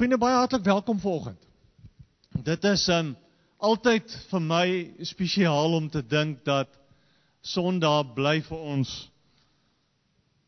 Vriende 0.00 0.16
baie 0.16 0.32
hartlik 0.34 0.62
welkom 0.64 0.96
vanoggend. 0.98 1.42
Dit 2.44 2.64
is 2.64 2.86
um 2.88 3.10
altyd 3.60 4.12
vir 4.30 4.40
my 4.40 4.66
spesiaal 5.04 5.74
om 5.76 5.90
te 5.92 6.00
dink 6.00 6.38
dat 6.46 6.70
Sondag 7.44 8.14
bly 8.16 8.38
vir 8.46 8.62
ons 8.74 8.92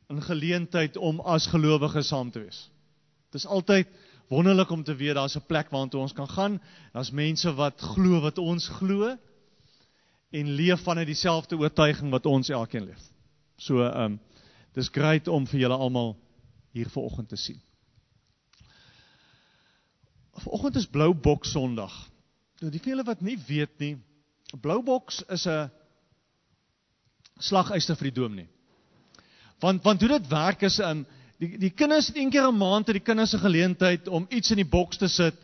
'n 0.08 0.22
geleentheid 0.24 0.96
om 0.96 1.20
as 1.20 1.50
gelowiges 1.52 2.08
saam 2.08 2.30
te 2.30 2.40
wees. 2.40 2.70
Dit 3.28 3.44
is 3.44 3.46
altyd 3.46 3.88
wonderlik 4.32 4.70
om 4.70 4.84
te 4.84 4.96
weet 4.96 5.14
daar's 5.20 5.36
'n 5.36 5.44
plek 5.46 5.68
waartoe 5.68 6.00
ons 6.00 6.16
kan 6.16 6.28
gaan. 6.28 6.60
Daar's 6.92 7.10
mense 7.10 7.52
wat 7.54 7.80
glo 7.80 8.20
wat 8.20 8.38
ons 8.38 8.68
glo 8.68 9.18
en 10.30 10.54
leef 10.54 10.80
vanuit 10.80 11.06
dieselfde 11.06 11.56
oortuiging 11.56 12.10
wat 12.10 12.26
ons 12.26 12.48
elkeen 12.48 12.84
leef. 12.84 13.04
So 13.56 13.84
um 13.84 14.18
dis 14.72 14.88
great 14.88 15.28
om 15.28 15.46
vir 15.46 15.60
julle 15.60 15.76
almal 15.76 16.16
hier 16.72 16.88
vanoggend 16.88 17.28
te 17.28 17.36
sien. 17.36 17.60
Vanoggend 20.32 20.76
is 20.76 20.86
Blou 20.86 21.14
Boks 21.14 21.50
Sondag. 21.50 21.92
Nou 22.62 22.70
die 22.72 22.80
vele 22.80 23.04
wat 23.04 23.20
nie 23.20 23.36
weet 23.46 23.78
nie, 23.82 23.96
Blou 24.60 24.80
Boks 24.84 25.22
is 25.28 25.46
'n 25.46 25.70
slaguister 27.38 27.96
vir 27.96 28.10
die 28.10 28.20
dominee. 28.20 28.48
Want 29.60 29.82
want 29.82 30.00
hoe 30.00 30.08
dit 30.08 30.28
werk 30.28 30.62
is 30.62 30.78
in 30.78 31.06
die 31.38 31.58
die 31.58 31.70
kinders 31.70 32.06
het 32.06 32.16
een 32.16 32.30
keer 32.30 32.48
'n 32.48 32.56
maand 32.56 32.86
het 32.86 32.94
die 32.94 33.04
kinders 33.04 33.30
se 33.30 33.38
geleentheid 33.38 34.08
om 34.08 34.26
iets 34.28 34.50
in 34.50 34.56
die 34.56 34.68
boks 34.68 34.96
te 34.96 35.08
sit 35.08 35.34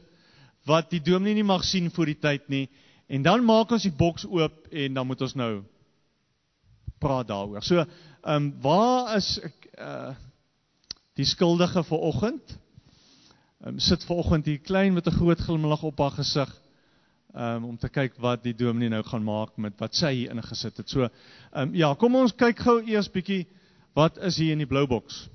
wat 0.64 0.90
die 0.90 1.00
dominee 1.00 1.34
nie 1.34 1.44
mag 1.44 1.64
sien 1.64 1.90
voor 1.90 2.06
die 2.06 2.18
tyd 2.18 2.48
nie 2.48 2.68
en 3.06 3.22
dan 3.22 3.44
maak 3.44 3.70
ons 3.70 3.82
die 3.82 3.96
boks 3.96 4.24
oop 4.24 4.66
en 4.70 4.94
dan 4.94 5.06
moet 5.06 5.20
ons 5.20 5.34
nou 5.34 5.64
praat 6.98 7.28
daaroor. 7.28 7.62
So, 7.62 7.78
ehm 7.78 8.34
um, 8.34 8.54
waar 8.60 9.16
is 9.16 9.38
ek 9.38 9.68
uh 9.78 10.14
die 11.18 11.26
skuldige 11.26 11.82
vir 11.82 11.98
oggend? 11.98 12.58
Um, 13.66 13.78
sit 13.78 14.04
vanoggend 14.04 14.46
hier 14.46 14.60
klein 14.60 14.92
met 14.94 15.06
'n 15.06 15.18
groot 15.18 15.38
glimlag 15.38 15.82
op 15.82 15.98
haar 15.98 16.10
gesig 16.10 16.50
um, 17.34 17.64
om 17.64 17.78
te 17.78 17.88
kyk 17.88 18.16
wat 18.16 18.42
die 18.42 18.54
dominee 18.54 18.88
nou 18.88 19.02
gaan 19.02 19.24
maak 19.24 19.56
met 19.56 19.78
wat 19.78 19.94
sy 19.94 20.12
hier 20.14 20.30
ingesit 20.30 20.76
het. 20.76 20.88
So 20.88 21.08
um, 21.52 21.74
ja, 21.74 21.94
kom 21.94 22.14
ons 22.14 22.34
kyk 22.34 22.58
gou 22.58 22.80
eers 22.86 23.10
bietjie 23.10 23.46
wat 23.94 24.18
is 24.18 24.36
hier 24.36 24.52
in 24.52 24.58
die 24.58 24.66
blou 24.66 24.86
boks. 24.86 25.28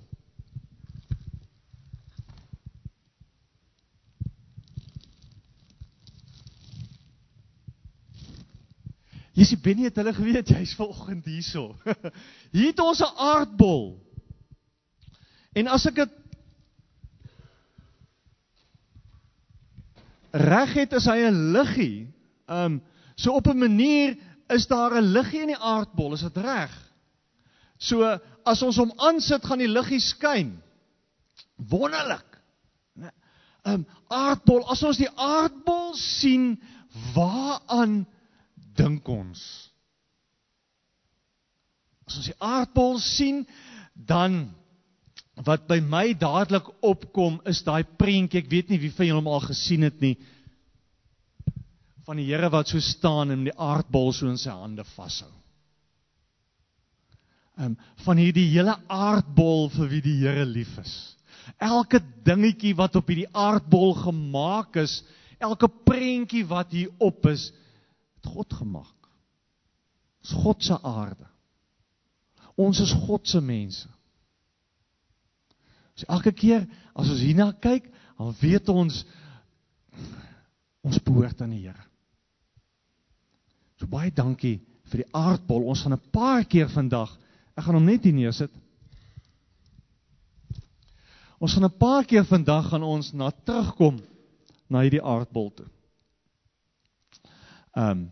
Jesusie 9.34 9.58
Benny 9.58 9.88
het 9.88 9.96
hulle 9.98 10.14
geweet 10.14 10.50
jy's 10.54 10.76
vanoggend 10.78 11.26
hierso. 11.26 11.76
hier 12.54 12.70
het 12.70 12.80
ons 12.80 13.02
'n 13.02 13.18
aardbol. 13.18 13.98
En 15.54 15.68
as 15.68 15.86
ek 15.86 15.96
dit 15.96 16.23
reg 20.34 20.74
het 20.74 20.94
is 20.98 21.06
hy 21.06 21.18
'n 21.30 21.52
liggie. 21.54 22.14
Um 22.50 22.82
so 23.16 23.32
op 23.32 23.48
'n 23.48 23.58
manier 23.58 24.18
is 24.50 24.68
daar 24.68 24.96
'n 24.96 25.14
liggie 25.14 25.42
in 25.42 25.54
die 25.54 25.58
aardbol, 25.58 26.14
is 26.14 26.22
dit 26.22 26.38
reg? 26.38 26.74
So 27.78 28.20
as 28.44 28.62
ons 28.62 28.78
hom 28.78 28.94
aansit, 28.98 29.46
gaan 29.46 29.58
die 29.58 29.72
liggie 29.72 30.00
skyn. 30.00 30.62
Wonderlik. 31.56 32.42
Um 33.64 33.88
aardbol, 34.08 34.68
as 34.68 34.84
ons 34.84 34.98
die 34.98 35.12
aardbol 35.16 35.94
sien, 35.96 36.62
waaraan 37.14 38.08
dink 38.76 39.08
ons? 39.08 39.72
As 42.06 42.18
ons 42.20 42.26
die 42.26 42.40
aardbol 42.40 43.00
sien, 43.00 43.48
dan 43.94 44.56
wat 45.42 45.66
by 45.68 45.80
my 45.82 46.14
dadelik 46.14 46.68
opkom 46.86 47.40
is 47.50 47.64
daai 47.66 47.84
prentjie. 47.98 48.44
Ek 48.44 48.52
weet 48.52 48.70
nie 48.70 48.82
wie 48.84 48.92
van 48.94 49.08
julle 49.08 49.22
hom 49.24 49.32
al 49.34 49.46
gesien 49.48 49.86
het 49.88 49.98
nie. 50.04 50.16
Van 52.06 52.20
die 52.20 52.28
Here 52.28 52.52
wat 52.54 52.70
so 52.70 52.82
staan 52.84 53.32
en 53.34 53.48
die 53.48 53.56
aardbol 53.58 54.12
so 54.14 54.30
in 54.30 54.38
sy 54.38 54.54
hande 54.54 54.86
vashou. 54.94 55.32
Um, 57.58 57.76
van 58.06 58.18
hierdie 58.18 58.48
hele 58.50 58.76
aardbol 58.90 59.70
vir 59.74 59.90
wie 59.92 60.04
die 60.06 60.20
Here 60.22 60.46
lief 60.46 60.74
is. 60.82 60.94
Elke 61.62 62.00
dingetjie 62.26 62.74
wat 62.78 62.96
op 62.98 63.10
hierdie 63.10 63.30
aardbol 63.30 63.94
gemaak 64.00 64.78
is, 64.82 65.02
elke 65.44 65.68
prentjie 65.68 66.46
wat 66.48 66.72
hier 66.74 66.94
op 67.04 67.26
is, 67.30 67.50
het 68.22 68.32
God 68.32 68.54
gemaak. 68.62 69.10
Dis 70.24 70.34
God 70.40 70.64
se 70.64 70.78
aarde. 70.82 71.28
Ons 72.56 72.80
is 72.80 72.94
God 73.06 73.28
se 73.28 73.42
mense. 73.44 73.90
So 75.96 76.10
elke 76.10 76.34
keer 76.34 76.66
as 76.94 77.10
ons 77.10 77.22
hierna 77.22 77.52
kyk, 77.62 77.90
dan 78.18 78.36
weet 78.42 78.70
ons 78.74 79.04
ons 80.84 81.00
behoort 81.06 81.42
aan 81.42 81.54
die 81.56 81.64
Here. 81.64 81.86
So 83.80 83.88
baie 83.88 84.12
dankie 84.12 84.58
vir 84.92 85.04
die 85.04 85.12
aardbol. 85.16 85.70
Ons 85.70 85.84
gaan 85.84 85.94
'n 85.94 86.10
paar 86.12 86.44
keer 86.46 86.70
vandag, 86.70 87.18
ek 87.56 87.64
gaan 87.64 87.76
hom 87.76 87.86
net 87.86 88.04
hier 88.04 88.14
neersit. 88.14 88.52
Ons 91.40 91.54
gaan 91.54 91.66
'n 91.66 91.78
paar 91.78 92.06
keer 92.06 92.26
vandag 92.26 92.70
gaan 92.70 92.84
ons 92.84 93.14
na 93.14 93.32
terugkom 93.32 94.02
na 94.70 94.82
hierdie 94.82 95.04
aardbol 95.04 95.52
toe. 95.52 95.70
Ehm 97.76 97.90
um, 97.90 98.12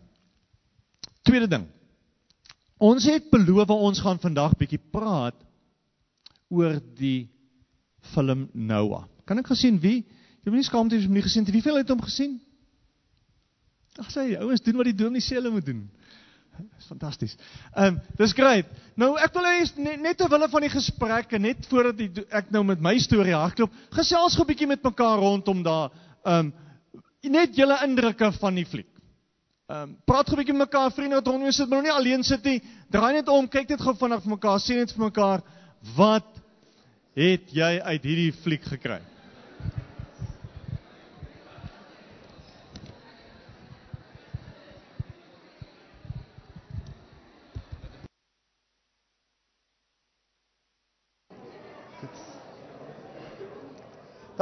tweede 1.22 1.48
ding. 1.48 1.66
Ons 2.78 3.04
het 3.06 3.30
beloof 3.30 3.70
ons 3.70 4.00
gaan 4.00 4.18
vandag 4.18 4.56
bietjie 4.58 4.80
praat 4.90 5.38
oor 6.50 6.80
die 6.98 7.30
film 8.14 8.48
Noah. 8.52 9.06
Kan 9.24 9.38
ek 9.38 9.52
gesien 9.52 9.78
wie? 9.80 10.02
Jy 10.42 10.50
moet 10.50 10.60
nie 10.60 10.66
skaam 10.66 10.88
te 10.88 10.98
wees 10.98 11.06
om 11.06 11.14
nie 11.14 11.22
gesien 11.22 11.44
te 11.46 11.54
wie 11.54 11.62
veel 11.62 11.78
het 11.78 11.90
hom 11.92 12.02
gesien? 12.02 12.40
Ag 14.00 14.08
sê 14.10 14.32
ouens 14.40 14.62
doen 14.64 14.78
wat 14.80 14.88
die 14.90 14.96
dominee 14.96 15.22
sê 15.22 15.36
hulle 15.38 15.52
moet 15.54 15.66
doen. 15.66 15.84
Dis 16.60 16.88
fantasties. 16.90 17.36
Ehm 17.72 17.94
um, 17.94 18.00
dis 18.18 18.34
great. 18.36 18.68
Nou 19.00 19.14
ek 19.20 19.32
wil 19.36 19.46
hê 19.48 19.60
net, 19.80 20.00
net 20.02 20.18
terwyl 20.20 20.48
van 20.52 20.66
die 20.66 20.72
gesprekke 20.72 21.38
net 21.40 21.68
voordat 21.70 21.96
die, 21.96 22.10
ek 22.28 22.50
nou 22.52 22.64
met 22.68 22.82
my 22.84 22.92
storie 23.00 23.36
hardloop, 23.36 23.72
gesels 23.96 24.36
gou 24.36 24.44
'n 24.44 24.50
bietjie 24.50 24.68
met 24.68 24.84
mekaar 24.84 25.18
rondom 25.22 25.62
daar 25.62 25.90
ehm 26.24 26.52
um, 26.52 26.52
net 27.22 27.56
julle 27.56 27.78
indrukke 27.86 28.32
van 28.40 28.54
die 28.54 28.66
fliek. 28.66 28.90
Ehm 29.70 29.82
um, 29.82 29.96
praat 30.04 30.28
gou 30.28 30.36
'n 30.36 30.42
bietjie 30.42 30.58
met 30.58 30.68
mekaar 30.68 30.92
vriende 30.92 31.16
wat 31.20 31.26
rondom 31.26 31.52
sit, 31.52 31.68
maar 31.68 31.82
nou 31.82 31.88
nie 31.88 31.98
alleen 31.98 32.22
sit 32.22 32.44
nie. 32.44 32.60
Draai 32.90 33.12
net 33.12 33.28
om, 33.28 33.48
kyk 33.48 33.68
net 33.68 33.80
gou 33.80 33.94
vinnig 33.94 34.22
vir 34.22 34.36
mekaar, 34.36 34.60
sien 34.60 34.76
net 34.76 34.92
vir 34.92 35.04
mekaar 35.04 35.42
wat 35.96 36.31
het 37.18 37.50
jy 37.52 37.72
uit 37.80 38.04
hierdie 38.08 38.32
fliek 38.32 38.64
gekry? 38.64 39.00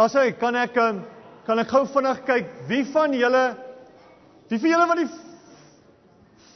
Daar 0.00 0.08
sê 0.08 0.30
kan 0.38 0.56
ek 0.56 0.78
ehm, 0.80 1.02
kan 1.44 1.58
ek 1.60 1.68
gou 1.68 1.82
vinnig 1.92 2.22
kyk 2.24 2.52
wie 2.70 2.84
van 2.88 3.12
julle 3.12 3.44
wie 4.48 4.58
van 4.62 4.72
julle 4.72 4.86
wat 4.88 5.00
die 5.02 5.10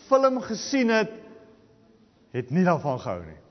film 0.08 0.38
gesien 0.46 0.92
het 0.94 1.12
het 2.34 2.50
nie 2.50 2.64
daarvan 2.64 2.98
gehou 3.02 3.24
nie. 3.26 3.43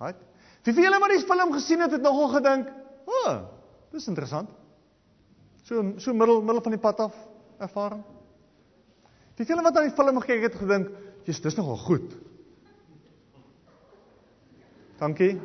Right? 0.00 0.20
Wie 0.64 0.74
van 0.74 0.82
julle 0.82 1.00
wat 1.00 1.12
die 1.14 1.24
film 1.24 1.52
gesien 1.52 1.80
het, 1.84 1.92
het 1.92 2.02
nogal 2.02 2.28
gedink, 2.36 2.68
"O, 3.04 3.12
oh, 3.28 3.36
dis 3.92 4.08
interessant." 4.08 4.48
So 5.62 5.98
so 5.98 6.14
middel 6.14 6.42
middel 6.42 6.62
van 6.62 6.72
die 6.72 6.80
pad 6.80 7.00
af 7.00 7.14
ervaring. 7.58 8.02
Die 9.36 9.46
van 9.46 9.54
julle 9.54 9.68
wat 9.68 9.76
aan 9.76 9.88
die 9.88 9.96
film 9.96 10.20
gekyk 10.20 10.42
het, 10.42 10.54
gedink, 10.54 10.90
"Jesus, 11.24 11.42
dis 11.42 11.56
nogal 11.56 11.76
goed." 11.76 12.16
Dankie. 14.98 15.40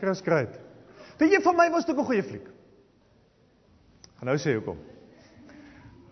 Chris 0.00 0.20
Great. 0.20 0.60
Weet 1.18 1.32
jy 1.32 1.40
van 1.44 1.56
my 1.56 1.70
was 1.70 1.84
dit 1.84 1.96
'n 1.96 2.04
goeie 2.04 2.22
fliek. 2.22 2.48
Gaan 4.16 4.28
nou 4.28 4.36
sê 4.38 4.54
hoekom. 4.54 4.78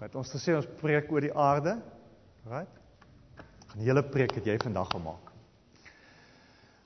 Het 0.01 0.15
ons 0.15 0.33
gesê 0.35 0.55
ons 0.57 0.67
preek 0.81 1.11
oor 1.13 1.21
die 1.21 1.35
aarde. 1.35 1.83
Right? 2.45 2.71
Die 3.75 3.87
hele 3.87 4.03
preek 4.03 4.35
het 4.35 4.45
jy 4.45 4.57
vandag 4.59 4.89
gemaak. 4.91 5.32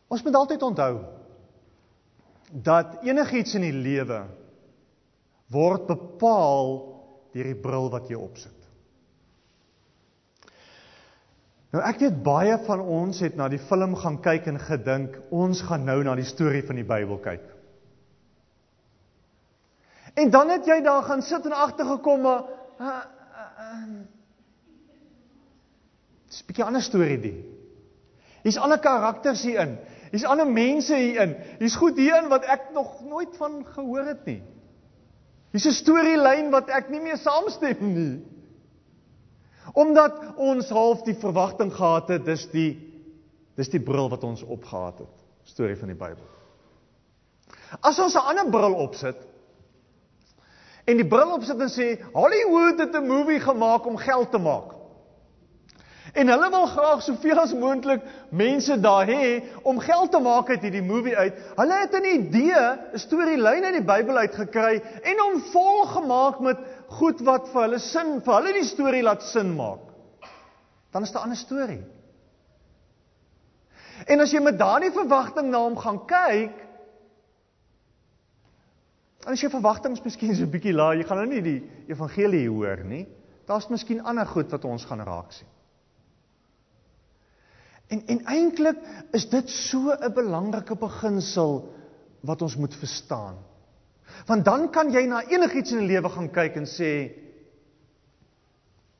Ons 0.09 0.23
moet 0.23 0.35
altyd 0.39 0.63
onthou 0.63 0.93
dat 2.51 3.01
enigiets 3.03 3.57
in 3.59 3.65
die 3.67 3.75
lewe 3.75 4.21
word 5.51 5.89
bepaal 5.89 6.77
deur 7.35 7.49
die 7.51 7.59
bril 7.59 7.91
wat 7.93 8.07
jy 8.11 8.19
opsit. 8.19 8.55
Nou 11.75 11.83
ek 11.85 11.99
weet 12.01 12.23
baie 12.25 12.55
van 12.65 12.81
ons 12.81 13.19
het 13.21 13.35
na 13.37 13.49
die 13.53 13.61
film 13.67 13.97
gaan 13.99 14.21
kyk 14.23 14.47
en 14.53 14.63
gedink 14.63 15.19
ons 15.35 15.61
gaan 15.67 15.85
nou 15.85 15.99
na 16.07 16.15
die 16.17 16.29
storie 16.29 16.63
van 16.65 16.79
die 16.79 16.87
Bybel 16.87 17.19
kyk. 17.25 17.45
En 20.17 20.31
dan 20.33 20.55
het 20.55 20.71
jy 20.71 20.79
daar 20.87 21.03
gaan 21.05 21.23
sit 21.23 21.45
en 21.45 21.53
agtergekom 21.53 22.23
maar 22.25 22.47
uh, 22.81 22.87
uh, 22.87 23.51
uh, 23.67 24.05
Dis 26.27 26.43
'n 26.43 26.47
bietjie 26.47 26.65
ander 26.65 26.83
storie 26.83 27.19
die. 27.21 27.37
Hier's 28.43 28.59
ander 28.59 28.79
karakters 28.79 29.43
hier 29.43 29.61
in. 29.61 29.79
Hier's 30.11 30.25
ander 30.25 30.47
mense 30.47 30.97
hierin. 30.97 31.35
Hier's 31.59 31.77
goed 31.77 31.97
hierin 31.97 32.29
wat 32.29 32.45
ek 32.45 32.71
nog 32.75 33.01
nooit 33.05 33.37
van 33.37 33.65
gehoor 33.75 34.07
het 34.07 34.25
nie. 34.27 34.43
Hier's 35.51 35.67
'n 35.67 35.73
storielyn 35.73 36.51
wat 36.51 36.69
ek 36.69 36.91
nie 36.91 37.01
meer 37.01 37.17
saamstem 37.17 37.95
nie. 37.95 38.25
Omdat 39.75 40.37
ons 40.37 40.69
half 40.69 41.03
die 41.03 41.15
verwagting 41.15 41.73
gehad 41.75 42.09
het, 42.09 42.25
dis 42.25 42.47
die 42.51 42.83
dis 43.57 43.69
die 43.73 43.81
bril 43.81 44.11
wat 44.13 44.25
ons 44.25 44.43
opgehaat 44.43 44.99
het. 44.99 45.25
Storie 45.45 45.77
van 45.77 45.89
die 45.89 45.97
Bybel. 45.97 46.25
As 47.81 47.99
ons 47.99 48.15
'n 48.15 48.29
ander 48.29 48.51
bril 48.51 48.75
opsit 48.75 49.17
en 50.85 50.97
die 50.97 51.09
bril 51.09 51.33
opsit 51.33 51.61
en 51.61 51.71
sê 51.73 51.99
Hollywood 52.13 52.79
het 52.79 52.95
'n 52.95 53.07
movie 53.07 53.41
gemaak 53.41 53.87
om 53.87 53.97
geld 53.97 54.31
te 54.31 54.39
maak. 54.39 54.76
En 56.17 56.29
hulle 56.33 56.49
wil 56.51 56.67
graag 56.67 57.03
soveel 57.05 57.39
as 57.43 57.53
moontlik 57.53 58.05
mense 58.33 58.79
daar 58.81 59.09
hê 59.09 59.43
om 59.69 59.81
geld 59.85 60.11
te 60.15 60.21
maak 60.25 60.49
uit 60.49 60.63
hierdie 60.65 60.85
movie 60.85 61.17
uit. 61.17 61.35
Hulle 61.59 61.81
het 61.83 61.97
'n 61.99 62.07
idee, 62.13 62.63
'n 62.95 62.99
storielyn 62.99 63.65
uit 63.65 63.77
die 63.77 63.85
Bybel 63.85 64.17
uitgekry 64.17 64.81
en 65.03 65.19
hom 65.25 65.43
volgemaak 65.53 66.41
met 66.41 66.59
goed 66.89 67.21
wat 67.21 67.49
vir 67.49 67.63
hulle 67.63 67.79
sin, 67.79 68.21
vir 68.21 68.35
hulle 68.35 68.53
die 68.53 68.65
storie 68.65 69.03
laat 69.03 69.23
sin 69.23 69.55
maak. 69.57 69.85
Dan 70.93 71.03
is 71.03 71.13
dit 71.13 71.21
'n 71.21 71.25
ander 71.25 71.37
storie. 71.37 71.85
En 74.07 74.21
as 74.21 74.31
jy 74.31 74.41
met 74.41 74.59
daardie 74.59 74.93
verwagting 74.93 75.51
na 75.51 75.59
hom 75.59 75.77
gaan 75.77 76.07
kyk, 76.07 76.55
dan 79.25 79.33
is 79.33 79.41
jou 79.41 79.51
verwagtinge 79.51 80.01
miskien 80.05 80.35
so 80.35 80.43
'n 80.43 80.51
bietjie 80.51 80.73
laag. 80.73 80.97
Jy 80.97 81.05
gaan 81.05 81.17
nou 81.17 81.27
nie 81.27 81.43
die 81.43 81.71
evangelie 81.89 82.49
hoor 82.49 82.85
nie. 82.85 83.07
Daar's 83.47 83.69
miskien 83.69 84.05
ander 84.05 84.27
goed 84.27 84.51
wat 84.51 84.65
ons 84.65 84.85
gaan 84.85 85.01
raak 85.01 85.33
sien. 85.33 85.49
En 87.89 88.03
en 88.07 88.25
eintlik 88.25 88.79
is 89.13 89.29
dit 89.31 89.51
so 89.51 89.95
'n 89.95 90.13
belangrike 90.13 90.77
beginsel 90.77 91.75
wat 92.21 92.43
ons 92.43 92.57
moet 92.57 92.75
verstaan. 92.75 93.37
Want 94.27 94.45
dan 94.45 94.71
kan 94.71 94.91
jy 94.93 95.07
na 95.07 95.23
enigiets 95.23 95.73
in 95.73 95.79
die 95.79 95.87
lewe 95.87 96.09
gaan 96.09 96.31
kyk 96.31 96.57
en 96.57 96.67
sê 96.67 97.11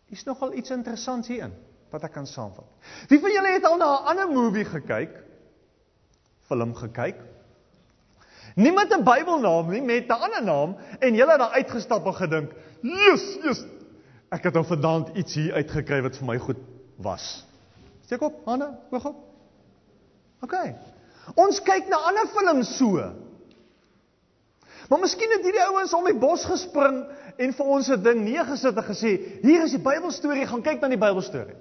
is 0.09 0.25
nogal 0.25 0.53
iets 0.55 0.71
interessants 0.71 1.29
hierin 1.29 1.55
wat 1.91 2.05
ek 2.05 2.13
kan 2.13 2.27
saamvat. 2.27 2.67
Wie 3.09 3.21
van 3.21 3.33
julle 3.33 3.53
het 3.53 3.65
al 3.65 3.77
na 3.77 3.87
'n 3.87 4.07
ander 4.13 4.29
movie 4.29 4.65
gekyk? 4.65 5.23
Film 6.49 6.75
gekyk? 6.75 7.17
Niemand 8.55 8.93
'n 8.93 9.05
Bybelnaam 9.05 9.71
nie 9.71 9.83
met 9.83 10.09
'n 10.09 10.13
ander 10.13 10.45
naam 10.45 10.77
en 11.01 11.15
julle 11.15 11.31
het 11.31 11.41
daar 11.41 11.59
uitgestap 11.59 12.07
en 12.07 12.15
gedink, 12.15 12.53
"Jesus, 12.81 13.35
Jesus, 13.43 13.65
ek 14.31 14.45
het 14.45 14.55
nou 14.55 14.65
vandaan 14.65 15.07
iets 15.15 15.35
hier 15.35 15.55
uitgekry 15.55 16.03
wat 16.03 16.17
vir 16.17 16.27
my 16.27 16.39
goed 16.39 16.59
was." 16.97 17.46
Steek 18.07 18.23
op, 18.23 18.43
hande, 18.47 18.71
oog 18.95 19.07
op. 19.11 19.23
OK. 20.47 20.55
Ons 21.35 21.59
kyk 21.67 21.89
na 21.91 21.99
ander 22.07 22.29
films 22.31 22.77
so. 22.79 23.03
Maar 24.87 25.03
miskien 25.03 25.33
het 25.35 25.43
hierdie 25.43 25.65
ouens 25.65 25.95
om 25.97 26.07
die 26.07 26.19
bos 26.19 26.45
gespring 26.47 27.01
en 27.43 27.55
vir 27.59 27.73
ons 27.77 27.89
'n 27.91 28.03
ding 28.03 28.23
neergesit 28.23 28.77
en 28.77 28.87
gesê, 28.87 29.11
"Hier 29.43 29.65
is 29.65 29.75
die 29.75 29.83
Bybelstorie, 29.83 30.47
gaan 30.47 30.63
kyk 30.63 30.81
na 30.81 30.89
die 30.89 31.03
Bybelstorie." 31.03 31.57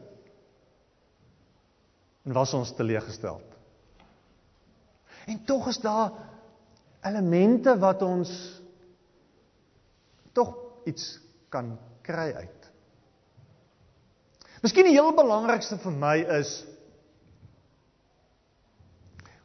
En 2.26 2.34
was 2.34 2.54
ons 2.54 2.76
teleeggestel. 2.76 3.42
En 5.26 5.44
tog 5.46 5.68
is 5.68 5.78
daar 5.78 6.12
elemente 7.02 7.78
wat 7.78 8.02
ons 8.02 8.62
tog 10.34 10.56
iets 10.86 11.20
kan 11.50 11.78
kry 12.02 12.34
uit. 12.34 12.65
Miskien 14.66 14.88
die 14.90 14.96
heel 14.96 15.12
belangrikste 15.14 15.78
vir 15.78 15.94
my 15.94 16.16
is 16.40 16.56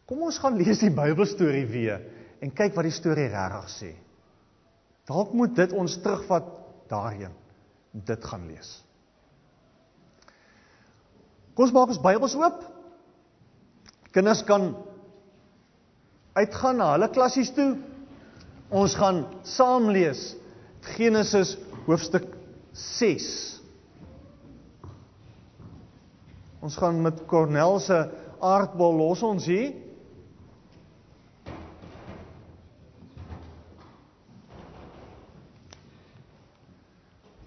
Kom 0.08 0.25
ons 0.26 0.40
gaan 0.43 0.56
lees 0.58 0.81
die 0.82 0.90
Bybelstorie 0.90 1.67
weer 1.70 2.00
en 2.43 2.50
kyk 2.56 2.72
wat 2.75 2.88
die 2.88 2.94
storie 2.96 3.28
regtig 3.31 3.69
sê. 3.70 3.90
Dalk 5.06 5.37
moet 5.38 5.52
dit 5.55 5.75
ons 5.76 5.99
terugvat 6.02 6.49
daarheen 6.90 7.37
om 7.94 8.02
dit 8.08 8.26
gaan 8.26 8.49
lees. 8.49 8.72
Kom 11.55 11.69
ons 11.69 11.76
maak 11.76 11.93
ons 11.94 12.02
Bybels 12.02 12.34
oop. 12.40 12.64
Kinders 14.11 14.43
kan 14.49 14.72
uitgaan 16.34 16.81
na 16.81 16.90
hulle 16.96 17.11
klassies 17.14 17.52
toe. 17.55 17.75
Ons 18.72 18.96
gaan 18.99 19.26
saam 19.46 19.93
lees 19.94 20.32
Genesis 20.96 21.55
hoofstuk 21.87 22.26
6. 22.72 23.59
Ons 26.60 26.76
gaan 26.76 27.00
met 27.00 27.24
Cornel 27.26 27.78
se 27.80 27.96
aardbol 28.40 28.98
los 29.00 29.22
ons 29.24 29.46
hier. 29.48 29.72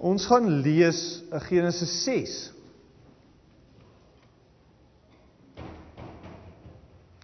Ons 0.03 0.25
gaan 0.27 0.49
lees 0.65 1.23
Genesis 1.45 1.93
6. 2.03 2.33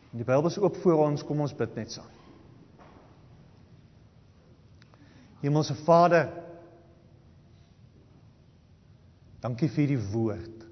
Die 0.09 0.23
Bybel 0.23 0.47
is 0.47 0.57
oop 0.61 0.77
voor 0.83 1.03
ons, 1.09 1.25
kom 1.25 1.41
ons 1.43 1.55
bid 1.55 1.75
net 1.77 1.91
saam. 1.97 2.07
Hemelse 5.39 5.75
Vader, 5.85 6.31
dankie 9.43 9.69
vir 9.71 9.93
die 9.93 10.01
woord. 10.11 10.68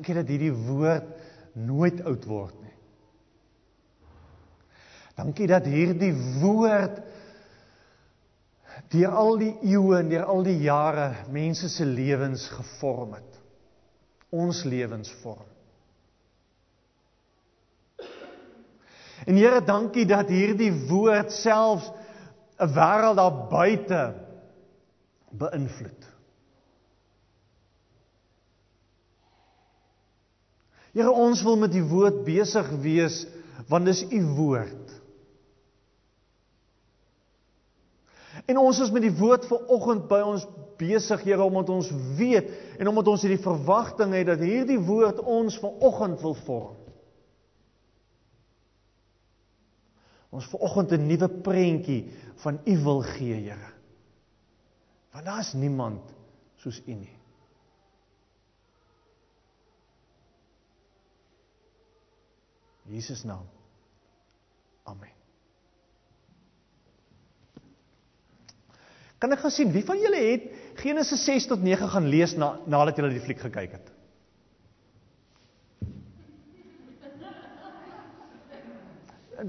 Dankie 0.00 0.14
dat 0.16 0.30
hierdie 0.32 0.54
woord 0.64 1.08
nooit 1.60 1.98
oud 2.08 2.22
word 2.24 2.54
nie. 2.56 2.76
Dankie 5.18 5.48
dat 5.50 5.66
hierdie 5.68 6.14
woord 6.40 7.02
deur 8.94 9.12
al 9.12 9.36
die 9.42 9.52
eeue 9.60 9.98
en 9.98 10.08
deur 10.08 10.24
al 10.32 10.40
die 10.46 10.56
jare 10.64 11.10
mense 11.28 11.68
se 11.68 11.84
lewens 11.84 12.46
gevorm 12.48 13.12
het. 13.18 13.36
Ons 14.32 14.62
lewens 14.64 15.12
vorm. 15.20 15.44
En 19.28 19.36
Here, 19.36 19.60
dankie 19.60 20.06
dat 20.08 20.32
hierdie 20.32 20.72
woord 20.88 21.28
selfs 21.42 21.92
'n 22.56 22.72
wêreld 22.72 23.20
daar 23.20 23.36
buite 23.52 24.00
beïnvloed. 25.28 26.09
Here 30.96 31.10
ons 31.12 31.42
wil 31.46 31.58
met 31.60 31.72
die 31.72 31.84
woord 31.86 32.24
besig 32.26 32.70
wees 32.82 33.22
want 33.70 33.86
dis 33.86 34.02
u 34.10 34.20
woord. 34.34 34.94
En 38.50 38.58
ons 38.58 38.80
is 38.82 38.90
met 38.90 39.04
die 39.04 39.14
woord 39.14 39.44
vanoggend 39.46 40.08
by 40.10 40.20
ons 40.26 40.46
besig 40.80 41.22
Here 41.26 41.44
omdat 41.44 41.70
ons 41.74 41.90
weet 42.18 42.50
en 42.80 42.90
omdat 42.90 43.10
ons 43.12 43.24
hierdie 43.26 43.42
verwagting 43.44 44.14
het 44.16 44.30
dat 44.32 44.42
hierdie 44.42 44.80
woord 44.80 45.20
ons 45.20 45.58
vanoggend 45.60 46.22
wil 46.24 46.36
vorm. 46.46 46.76
Ons 50.30 50.46
vanoggend 50.46 50.92
'n 50.92 51.06
nuwe 51.06 51.28
prentjie 51.42 52.02
van 52.42 52.60
u 52.64 52.78
wil 52.82 53.02
gee, 53.02 53.34
Here. 53.34 53.72
Want 55.12 55.24
daar's 55.24 55.52
niemand 55.52 56.00
soos 56.56 56.82
u 56.86 56.94
nie. 56.94 57.19
Jesus 62.90 63.22
naam. 63.24 63.46
Amen. 64.82 65.14
Kan 69.20 69.34
ek 69.36 69.42
gaan 69.44 69.52
sien 69.54 69.70
wie 69.70 69.84
van 69.84 70.00
julle 70.00 70.20
het 70.24 70.46
Genesis 70.80 71.22
6 71.28 71.46
tot 71.52 71.62
9 71.62 71.90
gaan 71.92 72.08
lees 72.08 72.32
na 72.40 72.54
nadat 72.64 72.98
julle 72.98 73.12
die 73.12 73.22
fliek 73.22 73.42
gekyk 73.44 73.76
het? 73.76 73.90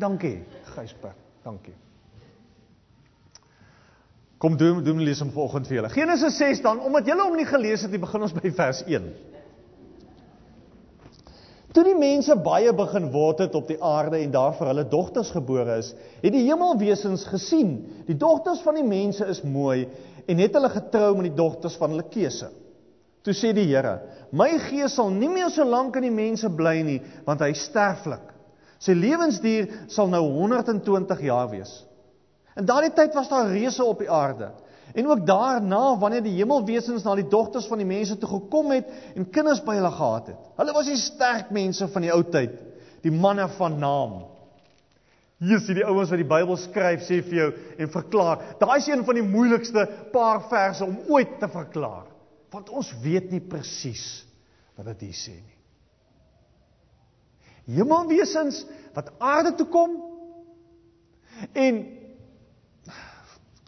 Dankie, 0.01 0.37
Gysper. 0.75 1.15
Dankie. 1.43 1.73
Kom 4.41 4.55
doen 4.57 4.83
doen 4.83 5.01
lees 5.03 5.19
hom 5.21 5.31
vanoggend 5.33 5.67
vir 5.67 5.79
julle. 5.79 5.89
Genesis 5.93 6.37
6 6.37 6.61
dan, 6.65 6.79
omdat 6.79 7.09
julle 7.09 7.25
hom 7.25 7.35
nie 7.37 7.47
gelees 7.49 7.83
het 7.85 7.91
nie, 7.91 7.99
begin 8.01 8.27
ons 8.27 8.35
by 8.37 8.53
vers 8.55 8.83
1. 8.87 9.09
Toe 11.71 11.85
die 11.87 11.95
mense 11.95 12.35
baie 12.43 12.71
begin 12.75 13.05
word 13.13 13.45
het 13.45 13.53
op 13.55 13.69
die 13.71 13.79
aarde 13.79 14.19
en 14.19 14.31
daar 14.33 14.57
vir 14.57 14.73
hulle 14.73 14.83
dogters 14.91 15.29
gebore 15.31 15.77
is, 15.79 15.93
het 16.19 16.33
die 16.33 16.43
hemelwesens 16.43 17.23
gesien, 17.31 17.77
die 18.09 18.17
dogters 18.19 18.59
van 18.65 18.75
die 18.75 18.87
mense 18.87 19.23
is 19.31 19.39
mooi 19.47 19.85
en 20.27 20.41
het 20.43 20.57
hulle 20.57 20.71
getrou 20.73 21.13
met 21.15 21.29
die 21.29 21.37
dogters 21.37 21.77
van 21.79 21.93
hulle 21.95 22.09
keuse. 22.11 22.49
Toe 23.23 23.35
sê 23.37 23.53
die 23.55 23.69
Here: 23.69 24.01
"My 24.31 24.49
gees 24.59 24.97
sal 24.97 25.13
nie 25.13 25.29
meer 25.29 25.51
so 25.53 25.63
lank 25.63 25.95
in 25.95 26.09
die 26.09 26.15
mense 26.15 26.49
bly 26.49 26.81
nie, 26.83 26.99
want 27.25 27.39
hy 27.45 27.53
sterflik. 27.53 28.27
Sy 28.81 28.95
lewensduur 28.97 29.87
sal 29.87 30.09
nou 30.09 30.23
120 30.27 31.21
jaar 31.29 31.49
wees." 31.53 31.85
In 32.57 32.65
daardie 32.67 32.91
tyd 32.91 33.15
was 33.15 33.29
daar 33.29 33.47
reuse 33.47 33.85
op 33.85 33.99
die 33.99 34.11
aarde. 34.11 34.51
En 34.93 35.07
ook 35.07 35.25
daarna 35.27 35.97
wanneer 35.97 36.23
die 36.23 36.35
hemelwesens 36.35 37.03
na 37.03 37.15
die 37.15 37.27
dogters 37.27 37.67
van 37.71 37.79
die 37.79 37.87
mense 37.87 38.17
toe 38.17 38.29
gekom 38.29 38.73
het 38.75 38.89
en 39.15 39.29
kinders 39.29 39.63
by 39.63 39.77
hulle 39.77 39.91
gehad 39.95 40.33
het. 40.33 40.49
Hulle 40.57 40.75
was 40.75 40.89
die 40.89 40.99
sterk 40.99 41.51
mense 41.53 41.87
van 41.93 42.05
die 42.05 42.11
ou 42.13 42.21
tyd, 42.23 42.57
die 43.05 43.13
manne 43.13 43.47
van 43.57 43.77
naam. 43.79 44.17
Hier 45.41 45.57
is 45.57 45.69
die 45.69 45.85
ouens 45.85 46.11
wat 46.13 46.21
die 46.21 46.27
Bybel 46.29 46.57
skryf 46.61 47.07
sê 47.07 47.21
vir 47.25 47.37
jou 47.39 47.47
en 47.81 47.93
verklaar. 47.93 48.43
Daai 48.59 48.75
is 48.77 48.89
een 48.91 49.05
van 49.07 49.17
die 49.17 49.25
moeilikste 49.25 49.87
paar 50.13 50.43
verse 50.51 50.85
om 50.85 50.99
ooit 51.09 51.39
te 51.41 51.49
verklaar. 51.49 52.05
Want 52.53 52.69
ons 52.69 52.91
weet 53.01 53.31
nie 53.31 53.41
presies 53.41 54.05
wat 54.77 54.91
dit 54.91 55.07
hier 55.07 55.17
sê 55.17 55.33
nie. 55.39 55.57
Hemelwesens 57.77 58.65
wat 58.93 59.09
aarde 59.17 59.55
toe 59.57 59.67
kom 59.71 59.97
en 61.57 61.81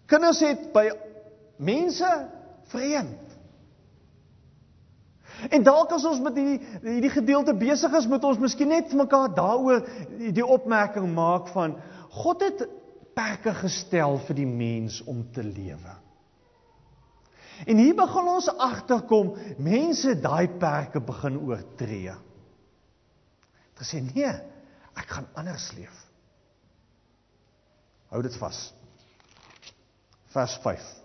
kinders 0.10 0.44
het 0.44 0.70
by 0.76 0.90
mense 1.58 2.10
vreemd. 2.72 3.32
En 5.50 5.64
dalk 5.66 5.92
as 5.96 6.06
ons 6.08 6.22
met 6.24 6.38
hierdie 6.38 6.60
hierdie 6.86 7.12
gedeelte 7.12 7.56
besig 7.58 7.94
is, 7.98 8.08
moet 8.08 8.24
ons 8.28 8.40
miskien 8.40 8.70
net 8.72 8.92
vir 8.92 9.02
mekaar 9.02 9.34
daaroor 9.36 9.84
die 10.36 10.46
opmerking 10.46 11.10
maak 11.16 11.50
van 11.56 11.76
God 12.14 12.46
het 12.46 12.64
perke 13.18 13.54
gestel 13.58 14.20
vir 14.28 14.38
die 14.38 14.50
mens 14.50 15.02
om 15.10 15.24
te 15.34 15.44
lewe. 15.44 15.98
En 17.70 17.78
hier 17.78 17.96
begin 17.96 18.30
ons 18.30 18.50
agterkom, 18.50 19.34
mense 19.62 20.16
daai 20.22 20.48
perke 20.60 21.02
begin 21.04 21.38
oortree. 21.46 22.16
Dit 23.78 23.90
sê 23.90 24.02
nee, 24.06 24.32
ek 24.98 25.14
gaan 25.18 25.30
anders 25.38 25.70
leef. 25.78 25.94
Hou 28.14 28.22
dit 28.26 28.36
vas. 28.42 28.60
Vers 30.34 30.58
5. 30.66 31.03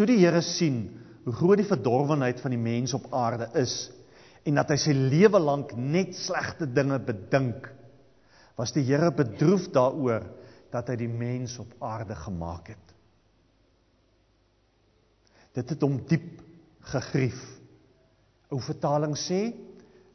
Toe 0.00 0.06
die 0.08 0.22
Here 0.22 0.40
sien 0.40 0.86
hoe 1.26 1.32
groot 1.36 1.60
die 1.60 1.68
verdorwenheid 1.68 2.38
van 2.40 2.54
die 2.54 2.60
mens 2.60 2.94
op 2.96 3.10
aarde 3.12 3.50
is 3.60 3.90
en 4.48 4.56
dat 4.56 4.70
hy 4.72 4.78
sy 4.80 4.94
lewe 4.96 5.36
lank 5.36 5.74
net 5.76 6.14
slegte 6.16 6.64
dinge 6.64 6.96
bedink, 7.04 7.66
was 8.56 8.72
die 8.72 8.86
Here 8.88 9.10
bedroef 9.12 9.66
daaroor 9.74 10.24
dat 10.72 10.88
hy 10.88 10.96
die 11.02 11.10
mens 11.12 11.58
op 11.60 11.74
aarde 11.84 12.16
gemaak 12.16 12.70
het. 12.72 12.94
Dit 15.60 15.76
het 15.76 15.84
hom 15.84 16.00
diep 16.08 16.40
gegrief. 16.94 17.44
Ou 18.48 18.62
vertaling 18.64 19.12
sê 19.20 19.50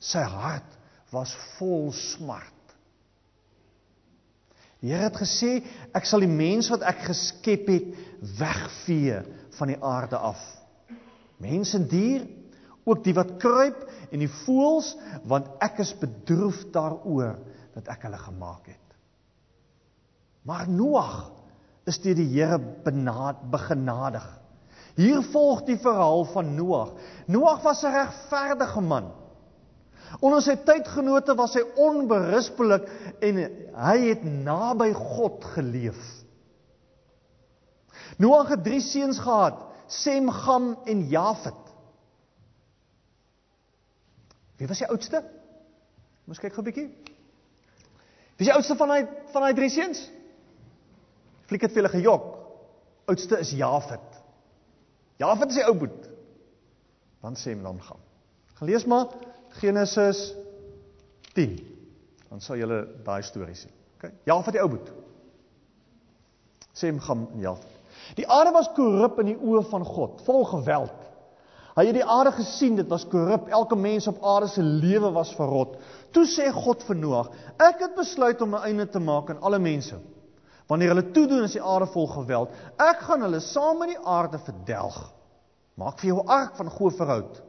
sy 0.02 0.26
hart 0.34 0.80
was 1.14 1.38
vol 1.60 1.92
smart. 1.94 2.55
Die 4.84 4.92
Here 4.92 5.08
het 5.08 5.18
gesê 5.20 5.60
ek 5.96 6.08
sal 6.08 6.26
die 6.26 6.32
mens 6.32 6.70
wat 6.74 6.84
ek 6.86 7.06
geskep 7.08 7.70
het 7.72 7.92
wegvee 8.40 9.22
van 9.58 9.72
die 9.72 9.80
aarde 9.80 10.20
af. 10.20 10.42
Mens 11.42 11.74
en 11.78 11.88
dier, 11.92 12.26
ook 12.86 13.04
die 13.04 13.16
wat 13.18 13.36
kruip 13.42 13.86
en 14.12 14.22
die 14.22 14.32
voëls, 14.46 14.94
want 15.26 15.50
ek 15.64 15.82
is 15.84 15.96
bedroef 16.00 16.62
daaroor 16.76 17.40
dat 17.76 17.90
ek 17.92 18.06
hulle 18.08 18.20
gemaak 18.22 18.70
het. 18.70 18.82
Maar 20.46 20.70
Noag 20.70 21.16
is 21.90 21.98
deur 22.04 22.18
die 22.18 22.30
Here 22.30 22.60
benaad 22.86 23.48
begenadig. 23.52 24.26
Hier 24.96 25.22
volg 25.34 25.66
die 25.68 25.78
verhaal 25.82 26.24
van 26.32 26.54
Noag. 26.56 26.94
Noag 27.28 27.64
was 27.66 27.84
'n 27.84 27.92
regverdige 27.92 28.82
man. 28.82 29.12
Onder 30.20 30.42
sy 30.42 30.56
tydgenote 30.68 31.36
was 31.36 31.56
hy 31.58 31.64
onberispelik 31.82 32.88
en 33.26 33.40
hy 33.76 33.98
het 34.06 34.24
naby 34.24 34.92
God 34.96 35.44
geleef. 35.56 36.00
Noag 38.22 38.54
het 38.54 38.64
3 38.64 38.82
seuns 38.82 39.20
gehad: 39.20 39.60
Sem, 39.88 40.30
Gam 40.32 40.76
en 40.86 41.08
Jafet. 41.12 41.62
Wie 44.56 44.68
was 44.68 44.80
die 44.80 44.88
oudste? 44.88 45.24
Moes 46.26 46.40
kyk 46.40 46.54
gou 46.54 46.64
'n 46.64 46.70
bietjie. 46.72 46.88
Wie 48.38 48.46
is 48.46 48.52
die 48.52 48.56
oudste 48.56 48.76
van 48.76 48.88
daai 48.88 49.08
van 49.34 49.42
daai 49.42 49.54
3 49.54 49.70
seuns? 49.70 50.10
Fliek 51.46 51.62
het 51.62 51.72
vir 51.72 51.84
hulle 51.84 51.94
gejok. 51.94 52.26
Oudste 53.06 53.40
is 53.40 53.52
Jafet. 53.52 54.24
Jafet 55.18 55.50
is 55.50 55.56
die 55.56 55.66
ou 55.68 55.76
boet. 55.78 56.10
Dan 57.22 57.36
Sem 57.36 57.62
dan 57.64 57.82
Gam. 57.82 58.00
Gelees 58.56 58.86
maar 58.86 59.08
Genesis 59.62 60.34
10. 61.34 61.56
Dan 62.30 62.42
sal 62.42 62.60
julle 62.60 62.82
daai 63.06 63.22
storie 63.24 63.56
sien. 63.56 63.72
OK. 63.98 64.12
Jafet 64.28 64.58
die 64.58 64.64
ou 64.64 64.70
boet. 64.70 64.92
Sem 66.76 67.00
gaan 67.00 67.28
Jafet. 67.40 67.72
Die 68.20 68.28
aarde 68.28 68.52
was 68.52 68.70
korrup 68.76 69.20
in 69.24 69.32
die 69.32 69.40
oë 69.40 69.64
van 69.72 69.86
God, 69.88 70.22
vol 70.28 70.44
geweld. 70.50 71.06
Hy 71.76 71.84
het 71.90 71.98
die 71.98 72.08
aarde 72.08 72.32
gesien, 72.38 72.78
dit 72.80 72.88
was 72.92 73.04
korrup. 73.12 73.50
Elke 73.52 73.76
mens 73.76 74.08
op 74.08 74.22
aarde 74.24 74.48
se 74.52 74.64
lewe 74.64 75.10
was 75.16 75.34
verrot. 75.36 75.76
Toe 76.16 76.24
sê 76.30 76.48
God 76.56 76.84
vir 76.88 76.96
Noag: 76.96 77.32
"Ek 77.60 77.82
het 77.84 77.96
besluit 77.96 78.42
om 78.42 78.56
'n 78.56 78.68
einde 78.70 78.88
te 78.88 79.00
maak 79.00 79.30
aan 79.30 79.42
alle 79.42 79.60
mense. 79.60 79.96
Wanneer 80.68 80.96
hulle 80.96 81.12
toedoen 81.12 81.44
as 81.44 81.52
die 81.52 81.62
aarde 81.62 81.88
vol 81.88 82.08
geweld, 82.08 82.50
ek 82.80 83.00
gaan 83.00 83.22
hulle 83.22 83.40
saam 83.40 83.78
met 83.80 83.90
die 83.90 84.06
aarde 84.06 84.40
verdelg. 84.40 85.14
Maak 85.76 86.00
vir 86.00 86.08
jou 86.08 86.24
'n 86.24 86.28
ark 86.28 86.56
van 86.56 86.70
goeie 86.70 86.96
verhoud." 86.98 87.42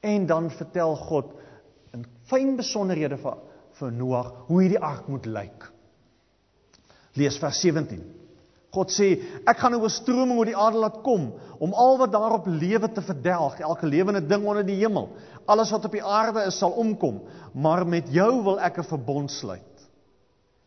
En 0.00 0.26
dan 0.26 0.50
vertel 0.50 0.96
God 0.96 1.32
in 1.92 2.04
fyn 2.30 2.56
besonderhede 2.56 3.16
vir 3.16 3.38
vir 3.78 3.92
Noag 3.94 4.30
hoe 4.48 4.62
hierdie 4.62 4.80
ark 4.82 5.06
moet 5.06 5.26
lyk. 5.26 5.66
Lees 7.18 7.38
vers 7.38 7.60
17. 7.62 8.00
God 8.74 8.92
sê 8.92 9.08
ek 9.48 9.58
gaan 9.62 9.74
'n 9.74 9.80
oorstroming 9.80 10.38
oor 10.38 10.50
die 10.50 10.56
aarde 10.56 10.78
laat 10.78 11.00
kom 11.02 11.32
om 11.58 11.72
al 11.72 11.96
wat 11.98 12.12
daarop 12.12 12.46
lewe 12.46 12.88
te 12.92 13.02
verdelg, 13.02 13.60
elke 13.60 13.86
lewende 13.86 14.20
ding 14.20 14.44
onder 14.46 14.66
die 14.66 14.76
hemel. 14.82 15.08
Alles 15.46 15.70
wat 15.70 15.84
op 15.84 15.92
die 15.92 16.04
aarde 16.04 16.44
is 16.46 16.58
sal 16.58 16.70
omkom, 16.70 17.22
maar 17.54 17.86
met 17.86 18.08
jou 18.12 18.42
wil 18.44 18.60
ek 18.60 18.78
'n 18.78 18.90
verbond 18.90 19.30
sluit. 19.30 19.88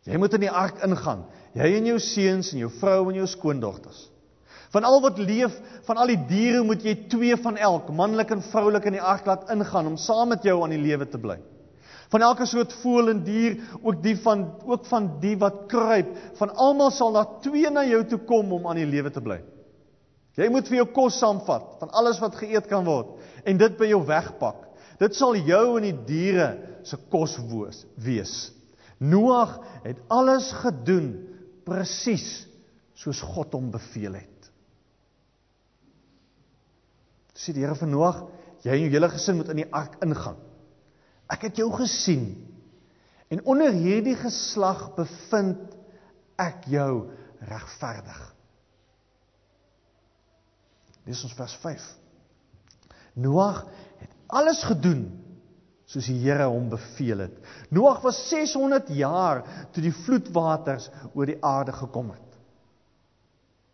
Jy 0.04 0.18
moet 0.18 0.34
in 0.34 0.40
die 0.40 0.52
ark 0.52 0.82
ingaan, 0.84 1.26
jy 1.54 1.78
en 1.78 1.86
jou 1.86 2.00
seuns 2.00 2.52
en 2.54 2.60
jou 2.60 2.70
vrou 2.70 3.10
en 3.10 3.16
jou 3.16 3.28
skoondogters. 3.28 4.10
Van 4.72 4.88
al 4.88 5.02
wat 5.04 5.20
leef, 5.20 5.56
van 5.84 6.00
al 6.00 6.14
die 6.14 6.20
diere 6.30 6.64
moet 6.64 6.84
jy 6.86 6.94
twee 7.12 7.36
van 7.44 7.58
elk, 7.60 7.90
manlik 7.92 8.32
en 8.32 8.44
vroulik 8.52 8.88
in 8.88 8.96
die 8.96 9.04
ark 9.04 9.28
laat 9.28 9.50
ingaan 9.52 9.90
om 9.92 9.98
saam 10.00 10.32
met 10.32 10.48
jou 10.48 10.62
aan 10.64 10.72
die 10.72 10.82
lewe 10.82 11.08
te 11.12 11.20
bly. 11.20 11.38
Van 12.12 12.24
elke 12.24 12.46
soort 12.48 12.74
voël 12.82 13.12
en 13.14 13.22
dier, 13.24 13.58
ook 13.82 14.02
die 14.04 14.18
van 14.20 14.46
ook 14.68 14.88
van 14.88 15.08
die 15.24 15.36
wat 15.40 15.66
kruip, 15.72 16.10
van 16.40 16.56
almal 16.56 16.92
sal 16.92 17.16
daar 17.16 17.38
twee 17.44 17.72
na 17.72 17.84
jou 17.88 18.02
toe 18.08 18.20
kom 18.28 18.52
om 18.56 18.68
aan 18.68 18.80
die 18.80 18.88
lewe 18.88 19.12
te 19.12 19.24
bly. 19.24 19.40
Jy 20.40 20.48
moet 20.52 20.68
vir 20.72 20.82
jou 20.82 20.88
kos 20.96 21.20
saamvat 21.20 21.78
van 21.82 21.92
alles 22.00 22.20
wat 22.24 22.38
geëet 22.40 22.68
kan 22.72 22.88
word 22.88 23.20
en 23.48 23.60
dit 23.60 23.78
by 23.80 23.90
jou 23.92 24.00
wegpak. 24.08 24.64
Dit 25.00 25.16
sal 25.18 25.36
jou 25.36 25.66
en 25.80 25.88
die 25.88 25.98
diere 26.08 26.50
se 26.88 27.00
kos 27.12 27.36
wees. 28.00 28.52
Noag 29.00 29.58
het 29.84 30.00
alles 30.08 30.52
gedoen 30.62 31.14
presies 31.68 32.46
soos 32.96 33.22
God 33.34 33.56
hom 33.58 33.72
beveel 33.74 34.20
het. 34.20 34.31
Sê 37.42 37.56
die 37.56 37.66
Here 37.66 37.76
vir 37.78 37.90
Noag, 37.90 38.22
jy 38.62 38.76
en 38.76 38.84
jou 38.86 38.94
hele 38.94 39.10
gesin 39.10 39.40
moet 39.40 39.50
in 39.54 39.64
die 39.64 39.72
ark 39.74 39.98
ingaan. 40.06 40.38
Ek 41.32 41.48
het 41.48 41.62
jou 41.62 41.70
gesien. 41.74 42.28
En 43.32 43.42
onder 43.50 43.74
hierdie 43.74 44.18
geslag 44.20 44.92
bevind 44.98 45.74
ek 46.42 46.68
jou 46.70 46.92
regverdig. 47.48 48.22
Dis 51.08 51.24
ons 51.26 51.34
vers 51.34 51.56
5. 51.64 51.88
Noag 53.24 53.64
het 54.02 54.12
alles 54.32 54.62
gedoen 54.68 55.08
soos 55.92 56.08
die 56.08 56.22
Here 56.22 56.48
hom 56.48 56.70
beveel 56.72 57.26
het. 57.26 57.40
Noag 57.74 58.04
was 58.06 58.20
600 58.30 58.92
jaar 58.96 59.42
toe 59.74 59.84
die 59.84 59.96
vloedwaters 60.06 60.88
oor 61.12 61.28
die 61.28 61.40
aarde 61.44 61.74
gekom 61.76 62.14
het. 62.14 62.38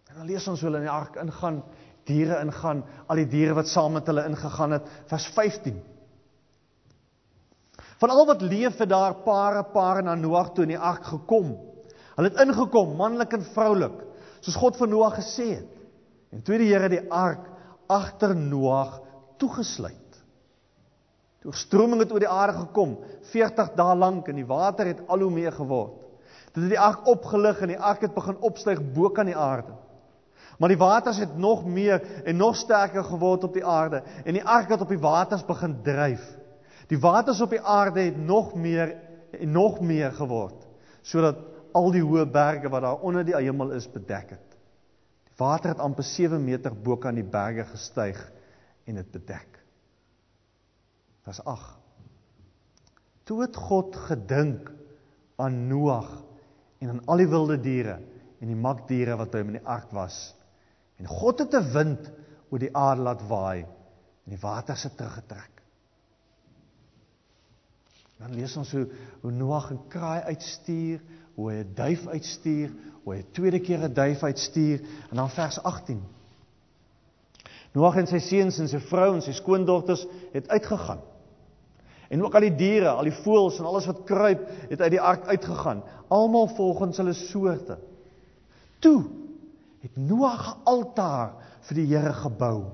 En 0.09 0.21
dan 0.21 0.29
lees 0.31 0.47
ons 0.49 0.61
hoe 0.61 0.69
hulle 0.69 0.81
in 0.81 0.87
die 0.87 0.95
ark 0.95 1.19
ingaan 1.21 1.61
diere 2.07 2.39
ingaan, 2.43 2.83
al 3.07 3.21
die 3.21 3.29
diere 3.29 3.55
wat 3.57 3.69
saam 3.71 3.97
met 3.97 4.07
hulle 4.09 4.25
ingegaan 4.29 4.77
het, 4.77 4.89
vers 5.11 5.27
15. 5.35 5.77
Van 8.01 8.13
al 8.13 8.27
wat 8.29 8.43
leef 8.45 8.77
het 8.77 8.89
daar 8.89 9.19
pare 9.25 9.63
pare 9.73 10.03
na 10.05 10.15
Noag 10.15 10.53
toe 10.53 10.67
in 10.67 10.75
die 10.75 10.79
ark 10.79 11.05
gekom. 11.09 11.55
Hulle 12.17 12.29
het 12.29 12.41
ingekom, 12.41 12.95
manlik 12.97 13.33
en 13.37 13.45
vroulik, 13.53 14.01
soos 14.45 14.57
God 14.61 14.77
vir 14.77 14.91
Noag 14.91 15.17
gesê 15.19 15.47
het. 15.55 15.71
En 16.33 16.43
toe 16.45 16.59
die 16.61 16.69
Here 16.69 16.89
die 16.91 17.05
ark 17.13 17.45
agter 17.89 18.35
Noag 18.35 18.99
toegesluit. 19.41 20.19
Toe 21.41 21.53
stroming 21.55 22.01
het 22.03 22.11
oor 22.11 22.21
die 22.21 22.29
aarde 22.29 22.57
gekom, 22.65 22.97
40 23.31 23.73
dae 23.77 23.95
lank 23.95 24.29
en 24.29 24.39
die 24.39 24.47
water 24.47 24.89
het 24.89 25.03
al 25.07 25.25
hoe 25.25 25.33
meer 25.33 25.53
geword. 25.55 25.95
Dit 26.53 26.63
het 26.65 26.73
die 26.73 26.81
ark 26.81 27.05
opgelig 27.07 27.61
en 27.61 27.71
die 27.71 27.79
ark 27.79 28.01
het 28.05 28.15
begin 28.15 28.39
opstyg 28.45 28.81
bo 28.93 29.09
kan 29.13 29.29
die 29.29 29.37
aarde. 29.37 29.75
Maar 30.57 30.69
die 30.69 30.77
waters 30.77 31.17
het 31.17 31.37
nog 31.37 31.65
meer 31.65 32.23
en 32.23 32.37
nog 32.37 32.55
sterker 32.55 33.03
geword 33.03 33.43
op 33.43 33.53
die 33.53 33.65
aarde 33.65 34.03
en 34.23 34.33
die 34.33 34.45
ark 34.45 34.69
het 34.69 34.81
op 34.81 34.89
die 34.89 34.99
waters 34.99 35.45
begin 35.45 35.81
dryf. 35.83 36.23
Die 36.87 36.99
waters 36.99 37.41
op 37.41 37.49
die 37.49 37.61
aarde 37.61 38.01
het 38.01 38.17
nog 38.17 38.55
meer 38.55 38.95
en 39.31 39.51
nog 39.51 39.79
meer 39.79 40.11
geword 40.11 40.65
sodat 41.07 41.39
al 41.77 41.91
die 41.93 42.03
hoë 42.03 42.25
berge 42.31 42.69
wat 42.71 42.83
daar 42.83 43.03
onder 43.05 43.25
die 43.25 43.35
hemel 43.35 43.71
is 43.77 43.85
bedek 43.91 44.33
het. 44.35 44.55
Die 45.29 45.37
Water 45.39 45.71
het 45.71 45.83
amper 45.83 46.03
7 46.03 46.41
meter 46.43 46.73
bo 46.73 46.97
kan 46.97 47.15
die 47.15 47.23
berge 47.23 47.63
gestyg 47.69 48.19
en 48.89 48.97
dit 48.99 49.11
bedek. 49.13 49.59
Vers 51.27 51.39
8. 51.43 51.75
Toe 53.27 53.41
het 53.43 53.55
God 53.55 53.95
gedink 54.07 54.71
aan 55.35 55.67
Noag 55.67 56.09
en 56.79 56.89
aan 56.89 57.03
al 57.05 57.21
die 57.21 57.29
wilde 57.29 57.59
diere 57.61 57.99
en 58.39 58.51
die 58.51 58.57
makdiere 58.57 59.17
wat 59.19 59.31
by 59.33 59.41
hom 59.43 59.51
in 59.53 59.59
die 59.59 59.67
ark 59.67 59.91
was. 59.95 60.17
En 60.97 61.05
God 61.07 61.39
het 61.39 61.53
'n 61.53 61.71
wind 61.73 62.11
oor 62.49 62.59
die 62.59 62.75
aarde 62.75 63.01
laat 63.01 63.27
waai 63.27 63.61
en 64.25 64.33
die 64.33 64.39
waters 64.41 64.83
het 64.83 64.97
teruggetrek. 64.97 65.61
Dan 68.17 68.33
lees 68.33 68.57
ons 68.57 68.71
hoe 68.71 68.87
hoe 69.21 69.31
Noag 69.31 69.71
'n 69.71 69.87
kraai 69.87 70.21
uitstuur, 70.21 71.01
hoe 71.35 71.51
hy 71.51 71.57
'n 71.63 71.73
duif 71.73 72.07
uitstuur, 72.07 72.71
hoe 73.03 73.13
hy 73.13 73.19
'n 73.19 73.31
tweede 73.31 73.59
keer 73.59 73.83
'n 73.83 73.93
duif 73.93 74.23
uitstuur 74.23 74.79
en 75.09 75.15
dan 75.15 75.29
vers 75.29 75.63
18. 75.63 76.01
Noag 77.71 77.95
en 77.95 78.07
sy 78.07 78.19
seuns 78.19 78.59
en 78.59 78.67
sy 78.67 78.79
vrou 78.79 79.13
en 79.13 79.21
sy 79.21 79.31
skoondogters 79.31 80.07
het 80.33 80.47
uitgegaan. 80.47 81.01
En 82.09 82.23
ook 82.23 82.35
al 82.35 82.47
die 82.47 82.55
diere, 82.55 82.89
al 82.89 83.03
die 83.03 83.19
voëls 83.23 83.59
en 83.59 83.65
alles 83.65 83.85
wat 83.85 84.03
kruip, 84.03 84.49
het 84.69 84.81
uit 84.81 84.91
die 84.91 85.01
ark 85.01 85.27
uitgegaan, 85.27 85.83
almal 86.07 86.47
volgens 86.47 86.97
hulle 86.97 87.13
soorte. 87.13 87.77
Toe 88.79 89.03
het 89.81 89.97
Noag 89.97 90.55
'n 90.55 90.61
altaar 90.63 91.33
vir 91.61 91.75
die 91.75 91.87
Here 91.95 92.13
gebou. 92.13 92.65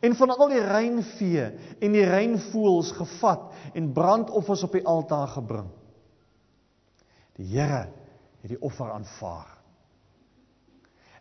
En 0.00 0.14
van 0.14 0.30
al 0.30 0.48
die 0.48 0.64
reinvee 0.64 1.44
en 1.80 1.92
die 1.92 2.04
reinvoëls 2.04 2.92
gevat 2.92 3.52
en 3.74 3.92
brandoffers 3.92 4.62
op 4.62 4.72
die 4.72 4.84
altaar 4.86 5.28
gebring. 5.28 5.68
Die 7.36 7.46
Here 7.46 7.86
het 8.40 8.50
die 8.50 8.62
offer 8.62 8.90
aanvaar. 8.90 9.56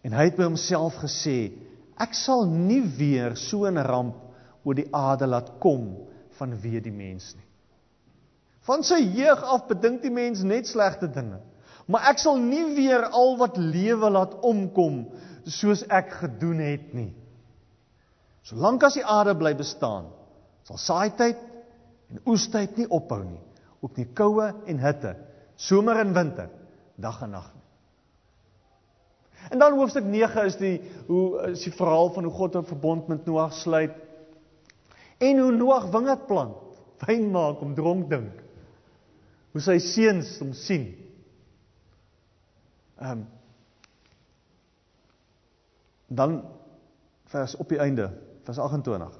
En 0.01 0.13
hy 0.13 0.24
het 0.24 0.36
by 0.36 0.44
homself 0.44 0.98
gesê: 1.01 1.51
Ek 1.98 2.13
sal 2.13 2.46
nie 2.46 2.84
weer 2.98 3.36
so 3.36 3.65
'n 3.65 3.77
ramp 3.77 4.15
oor 4.63 4.75
die 4.75 4.89
aarde 4.91 5.27
laat 5.27 5.51
kom 5.60 6.08
vanweë 6.39 6.82
die 6.82 6.91
mens 6.91 7.34
nie. 7.36 7.46
Van 8.65 8.84
sy 8.84 8.98
jeug 9.13 9.44
af 9.44 9.67
bedink 9.67 10.01
die 10.01 10.12
mens 10.12 10.41
net 10.41 10.67
slegte 10.67 11.08
dinge. 11.08 11.39
Maar 11.86 12.10
ek 12.12 12.22
sal 12.24 12.39
nie 12.42 12.63
weer 12.75 13.06
al 13.13 13.36
wat 13.38 13.58
lewe 13.62 14.10
laat 14.10 14.34
omkom 14.46 15.04
soos 15.46 15.84
ek 15.94 16.15
gedoen 16.24 16.63
het 16.65 16.94
nie. 16.98 17.12
Solank 18.46 18.84
as 18.86 18.98
die 18.98 19.06
aarde 19.06 19.36
bly 19.38 19.54
bestaan, 19.58 20.10
sal 20.65 20.80
saaityd 20.82 21.42
en 22.13 22.22
oestyd 22.30 22.77
nie 22.77 22.88
ophou 22.94 23.22
nie, 23.25 23.42
ook 23.82 23.98
nie 23.98 24.08
koue 24.18 24.51
en 24.70 24.82
hitte, 24.82 25.15
somer 25.58 26.01
en 26.01 26.13
winter, 26.13 26.50
dag 27.01 27.22
en 27.25 27.34
nag 27.38 27.48
nie. 27.54 27.65
En 29.54 29.62
dan 29.62 29.77
hoofstuk 29.77 30.06
9 30.10 30.46
is 30.50 30.58
die 30.58 30.75
hoe 31.06 31.51
is 31.51 31.65
die 31.68 31.74
verhaal 31.75 32.10
van 32.15 32.25
hoe 32.25 32.34
God 32.34 32.56
'n 32.56 32.65
verbond 32.65 33.08
met 33.08 33.25
Noag 33.25 33.54
sluit 33.54 33.94
en 35.18 35.38
hoe 35.39 35.51
Noag 35.51 35.92
wingerd 35.92 36.25
plant, 36.27 36.58
wyn 37.06 37.32
maak 37.32 37.62
om 37.62 37.75
dronk 37.75 38.10
dink. 38.10 38.42
Hoe 39.51 39.62
sy 39.62 39.77
seuns 39.80 40.39
hom 40.39 40.54
sien. 40.54 41.04
Ehm 42.96 43.12
um, 43.12 43.28
dan 46.08 46.44
vers 47.24 47.56
op 47.56 47.70
die 47.70 47.80
einde 47.80 48.12
vers 48.44 48.58
28. 48.58 49.20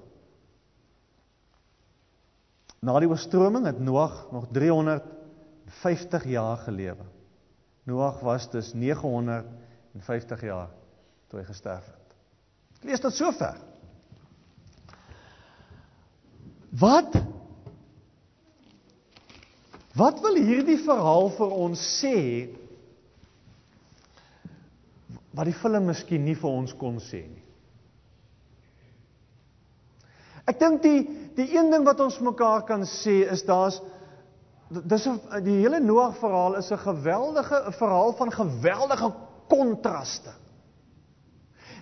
Na 2.80 3.00
die 3.00 3.10
oorstroming 3.10 3.66
het 3.66 3.80
Noag 3.80 4.28
nog 4.32 4.48
350 4.52 6.26
jaar 6.30 6.58
gelewe. 6.58 7.06
Noag 7.84 8.20
was 8.20 8.50
dus 8.50 8.74
950 8.74 10.42
jaar 10.42 10.70
toe 11.28 11.40
hy 11.40 11.46
gesterf 11.46 11.86
het. 11.86 12.16
Ek 12.78 12.84
lees 12.92 13.02
tot 13.02 13.14
sover. 13.14 13.58
Wat 16.70 17.18
Wat 19.96 20.20
wil 20.20 20.36
hierdie 20.44 20.82
verhaal 20.84 21.30
vir 21.38 21.52
ons 21.56 21.80
sê 22.02 22.18
wat 25.36 25.50
die 25.50 25.58
film 25.60 25.90
miskien 25.90 26.24
nie 26.26 26.38
vir 26.40 26.50
ons 26.50 26.74
kon 26.80 27.00
sê 27.04 27.26
nie? 27.28 27.44
Ek 30.46 30.60
dink 30.62 30.84
die 30.86 31.02
die 31.36 31.50
een 31.58 31.72
ding 31.74 31.84
wat 31.84 32.00
ons 32.00 32.22
mekaar 32.24 32.64
kan 32.68 32.86
sê 32.88 33.24
is 33.32 33.44
daar's 33.44 33.82
dis 34.70 35.08
'n 35.08 35.44
die 35.44 35.60
hele 35.62 35.80
Noag 35.80 36.18
verhaal 36.18 36.56
is 36.58 36.72
'n 36.72 36.78
geweldige 36.78 37.58
'n 37.68 37.74
verhaal 37.74 38.14
van 38.14 38.32
geweldige 38.32 39.14
kontraste. 39.50 40.32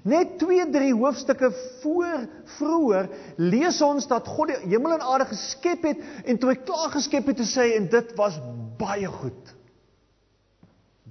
Net 0.03 0.39
2, 0.39 0.69
3 0.69 0.93
hoofstukke 0.93 1.51
voor 1.81 2.27
vroeër 2.57 3.09
lees 3.37 3.81
ons 3.81 4.07
dat 4.07 4.27
God 4.27 4.47
die 4.47 4.75
hemel 4.75 4.91
en 4.91 5.01
aarde 5.01 5.25
geskep 5.25 5.83
het 5.83 5.97
en 6.25 6.37
toe 6.37 6.49
hy 6.49 6.55
klaar 6.55 6.91
geskep 6.91 7.25
het 7.31 7.37
te 7.37 7.47
sê 7.47 7.77
en 7.77 7.87
dit 7.87 8.15
was 8.15 8.39
baie 8.77 9.07
goed. 9.07 9.55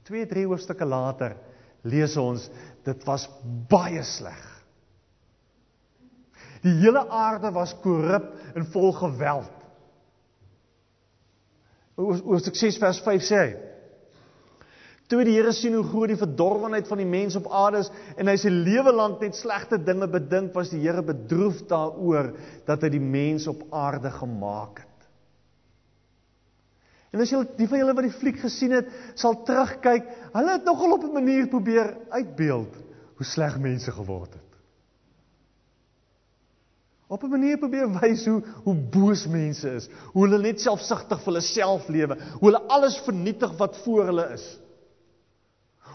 2, 0.03 0.27
3 0.27 0.47
hoofstukke 0.47 0.85
later 0.85 1.37
lees 1.83 2.17
ons 2.21 2.49
dit 2.87 3.07
was 3.07 3.27
baie 3.71 4.03
sleg. 4.07 4.41
Die 6.63 6.75
hele 6.79 7.03
aarde 7.11 7.51
was 7.55 7.75
korrup 7.83 8.31
en 8.55 8.67
vol 8.71 8.93
geweld. 9.01 9.51
Hoofstuk 11.99 12.57
6 12.57 12.79
vers 12.83 13.01
5 13.05 13.27
sê 13.27 13.41
hy: 13.43 13.51
Toe 15.11 15.27
die 15.27 15.35
Here 15.37 15.53
sien 15.53 15.75
hoe 15.77 15.85
groot 15.85 16.09
die 16.09 16.21
verdorwenheid 16.21 16.87
van 16.89 17.03
die 17.03 17.09
mens 17.09 17.37
op 17.37 17.51
aarde 17.53 17.83
is 17.85 17.91
en 18.17 18.31
hy 18.31 18.37
sy 18.41 18.49
lewe 18.49 18.95
lank 18.95 19.21
net 19.21 19.37
slegte 19.37 19.77
dinge 19.77 20.09
bedink, 20.09 20.55
was 20.57 20.71
die 20.73 20.81
Here 20.87 21.03
bedroef 21.05 21.61
daaroor 21.69 22.31
dat 22.69 22.87
hy 22.87 22.95
die 22.95 23.03
mens 23.03 23.49
op 23.51 23.67
aarde 23.75 24.15
gemaak 24.15 24.85
het. 24.85 24.92
En 27.13 27.21
as 27.21 27.31
jy 27.31 27.43
die 27.59 27.69
van 27.69 27.83
julle 27.83 27.95
wat 27.95 28.09
die 28.09 28.19
fliek 28.21 28.39
gesien 28.41 28.73
het, 28.73 28.89
sal 29.21 29.43
terugkyk, 29.45 30.07
hulle 30.33 30.57
het 30.57 30.65
nogal 30.65 30.97
op 30.97 31.05
'n 31.05 31.13
manier 31.13 31.49
probeer 31.49 31.97
uitbeeld 32.11 32.79
hoe 33.17 33.27
sleg 33.27 33.59
mense 33.61 33.93
geword 33.93 34.33
het 34.33 34.53
op 37.13 37.23
'n 37.23 37.29
manier 37.29 37.59
probeer 37.59 37.91
wys 38.01 38.25
hoe 38.27 38.43
hoe 38.65 38.75
boos 38.75 39.27
mense 39.27 39.71
is, 39.71 39.89
hoe 40.13 40.25
hulle 40.25 40.39
net 40.39 40.61
selfsugtig 40.61 41.19
vir 41.21 41.33
hulle 41.33 41.45
self 41.45 41.89
lewe, 41.89 42.17
hoe 42.41 42.49
hulle 42.49 42.63
alles 42.69 42.97
vernietig 43.05 43.53
wat 43.59 43.77
voor 43.85 44.05
hulle 44.05 44.27
is. 44.33 44.47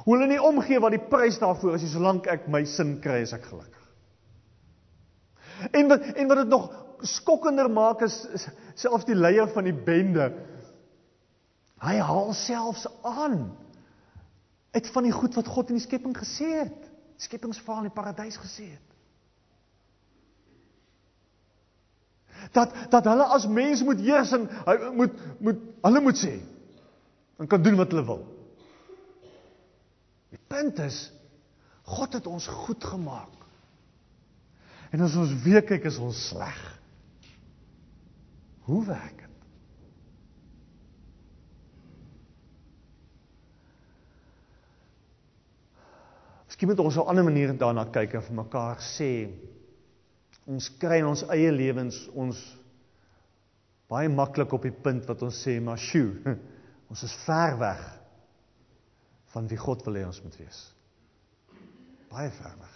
Hoe 0.04 0.14
hulle 0.16 0.28
nie 0.28 0.42
omgee 0.42 0.80
wat 0.80 0.94
die 0.94 1.08
prys 1.10 1.40
daarvoor 1.40 1.74
is, 1.74 1.88
solank 1.92 2.28
ek 2.28 2.46
my 2.48 2.64
sin 2.66 3.00
kry, 3.02 3.22
is 3.26 3.34
ek 3.34 3.50
gelukkig. 3.50 3.86
En 5.72 5.90
wat 5.90 6.06
en 6.06 6.28
wat 6.28 6.38
dit 6.38 6.54
nog 6.54 6.70
skokkender 7.02 7.70
maak 7.70 8.02
is, 8.02 8.28
is 8.34 8.48
selfs 8.76 9.06
die 9.06 9.18
leier 9.18 9.48
van 9.48 9.64
die 9.64 9.74
bende. 9.74 10.32
Hy 11.84 11.96
haal 12.02 12.34
selfs 12.34 12.88
aan 13.06 13.56
uit 14.72 14.92
van 14.94 15.06
die 15.06 15.14
goed 15.14 15.36
wat 15.38 15.48
God 15.48 15.70
in 15.70 15.80
die 15.80 15.86
skepping 15.86 16.16
gesê 16.18 16.50
het. 16.64 16.92
Skepingsverhaal 17.22 17.86
in 17.86 17.90
die 17.90 17.98
paradys 17.98 18.38
gesê 18.42 18.70
het. 18.72 18.88
dat 22.52 22.74
dat 22.90 23.06
hulle 23.06 23.24
as 23.24 23.48
mens 23.48 23.84
moet 23.84 24.00
heers 24.00 24.32
en 24.32 24.48
hy 24.66 24.76
moet 24.96 25.20
moet 25.44 25.62
hulle 25.82 26.02
moet 26.02 26.20
sê 26.20 26.34
en 27.38 27.48
kan 27.48 27.62
doen 27.62 27.78
wat 27.78 27.92
hulle 27.94 28.06
wil. 28.06 28.24
Die 30.34 30.42
punt 30.48 30.80
is 30.80 31.12
God 31.88 32.18
het 32.18 32.26
ons 32.28 32.48
goed 32.52 32.84
gemaak. 32.84 33.32
En 34.92 35.04
as 35.06 35.16
ons 35.16 35.32
weer 35.44 35.64
kyk 35.64 35.86
is 35.88 36.00
ons 36.04 36.18
sleg. 36.30 36.58
Hoe 38.68 38.82
werk 38.86 39.22
dit? 39.22 39.27
Miskien 46.58 46.74
moet 46.74 46.80
ons 46.86 46.98
op 46.98 47.06
'n 47.06 47.10
ander 47.10 47.24
manier 47.24 47.58
daarna 47.58 47.84
kyk 47.86 48.14
en 48.14 48.22
vir 48.22 48.34
mekaar 48.34 48.80
sê 48.82 49.30
ons 50.48 50.70
kry 50.80 50.98
in 50.98 51.06
ons 51.06 51.22
eie 51.30 51.52
lewens 51.52 52.10
ons 52.16 52.58
baie 53.88 54.10
maklik 54.10 54.54
op 54.54 54.64
die 54.64 54.74
punt 54.74 55.06
wat 55.06 55.22
ons 55.22 55.44
sê 55.46 55.60
maar 55.62 55.78
sjoe 55.78 56.18
ons 56.90 57.04
is 57.04 57.14
ver 57.28 57.60
weg 57.60 57.84
van 59.36 59.48
wie 59.48 59.58
God 59.58 59.86
wil 59.86 59.94
hê 59.94 60.06
ons 60.08 60.24
moet 60.24 60.38
wees. 60.38 60.74
Baie 62.10 62.32
ver 62.32 62.58
weg. 62.58 62.76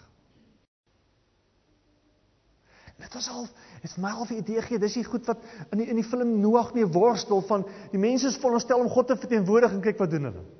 Dit 3.02 3.14
was 3.14 3.28
al 3.28 3.48
is 3.82 3.96
my 3.96 4.10
half 4.14 4.30
idee 4.30 4.62
gee 4.62 4.78
dis 4.78 4.94
die 4.94 5.04
goed 5.04 5.26
wat 5.26 5.42
in 5.72 5.78
die 5.78 5.88
in 5.90 5.96
die 5.96 6.06
film 6.06 6.38
Noag 6.40 6.70
mee 6.74 6.86
worstel 6.86 7.42
van 7.42 7.66
die 7.90 7.98
mense 7.98 8.30
is 8.30 8.38
veronderstel 8.38 8.78
om 8.78 8.88
God 8.88 9.08
te 9.08 9.16
verteenwoordig 9.16 9.72
en 9.72 9.82
kyk 9.82 9.98
wat 9.98 10.10
doen 10.10 10.30
hulle 10.30 10.50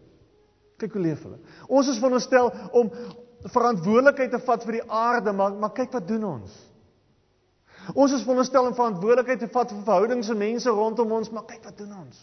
kyk 0.83 0.99
hoe 0.99 1.05
leef 1.07 1.23
hulle 1.27 1.39
ons 1.69 1.89
is 1.93 2.01
veronderstel 2.03 2.51
om 2.83 2.93
verantwoordelikheid 3.55 4.31
te 4.35 4.43
vat 4.47 4.67
vir 4.69 4.81
die 4.81 4.85
aarde 5.05 5.35
maar 5.39 5.57
maar 5.65 5.75
kyk 5.79 5.99
wat 5.99 6.07
doen 6.11 6.29
ons 6.35 6.61
Ons 7.99 8.13
is 8.15 8.23
veronderstel 8.23 8.69
om 8.69 8.77
verantwoordelikheid 8.79 9.41
te 9.43 9.49
vat 9.51 9.73
vir 9.73 9.81
verhoudings 9.83 10.29
en 10.31 10.39
mense 10.39 10.71
rondom 10.71 11.17
ons, 11.17 11.31
maar 11.35 11.49
kyk 11.49 11.65
wat 11.67 11.81
doen 11.81 11.97
ons? 11.97 12.21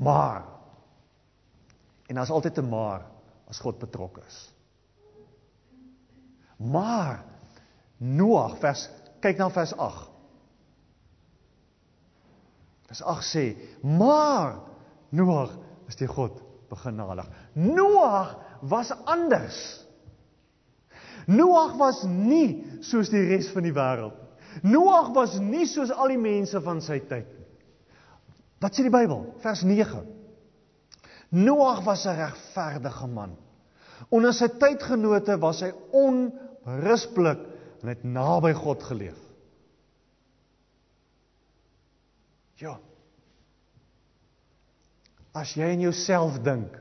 Maar 0.00 0.46
en 2.08 2.16
daar's 2.16 2.32
altyd 2.32 2.62
'n 2.62 2.68
maar 2.70 3.04
as 3.52 3.60
God 3.60 3.78
betrokke 3.78 4.22
is. 4.26 4.38
Maar 6.56 7.20
Noag 8.00 8.54
vers 8.62 8.86
kyk 9.20 9.36
na 9.36 9.50
vers 9.52 9.74
8. 9.76 10.09
Vers 12.90 13.02
8 13.06 13.24
sê: 13.24 13.44
"Maar 13.86 14.58
Noag 15.14 15.54
is 15.88 15.96
die 15.96 16.08
God 16.10 16.42
begenadig." 16.68 17.28
Noag 17.54 18.36
was 18.66 18.90
anders. 19.04 19.86
Noag 21.26 21.76
was 21.78 22.02
nie 22.02 22.80
soos 22.82 23.10
die 23.12 23.22
res 23.28 23.50
van 23.54 23.62
die 23.62 23.74
wêreld. 23.74 24.16
Noag 24.66 25.12
was 25.14 25.38
nie 25.38 25.66
soos 25.70 25.92
al 25.94 26.10
die 26.10 26.18
mense 26.18 26.58
van 26.60 26.80
sy 26.82 26.98
tyd 26.98 27.28
nie. 27.30 27.46
Wat 28.60 28.74
sê 28.74 28.82
die 28.82 28.92
Bybel? 28.92 29.22
Vers 29.40 29.62
9. 29.62 30.02
Noag 31.30 31.84
was 31.86 32.06
'n 32.06 32.16
regverdige 32.16 33.06
man. 33.06 33.36
Onder 34.10 34.32
sy 34.34 34.48
tydgenote 34.48 35.38
was 35.38 35.60
hy 35.60 35.72
onberisplik 35.92 37.38
en 37.82 37.88
het 37.88 38.02
naby 38.04 38.52
God 38.52 38.82
geleef. 38.82 39.29
Ja. 42.60 42.76
As 45.32 45.54
jy 45.56 45.72
in 45.76 45.84
jouself 45.86 46.38
dink, 46.44 46.74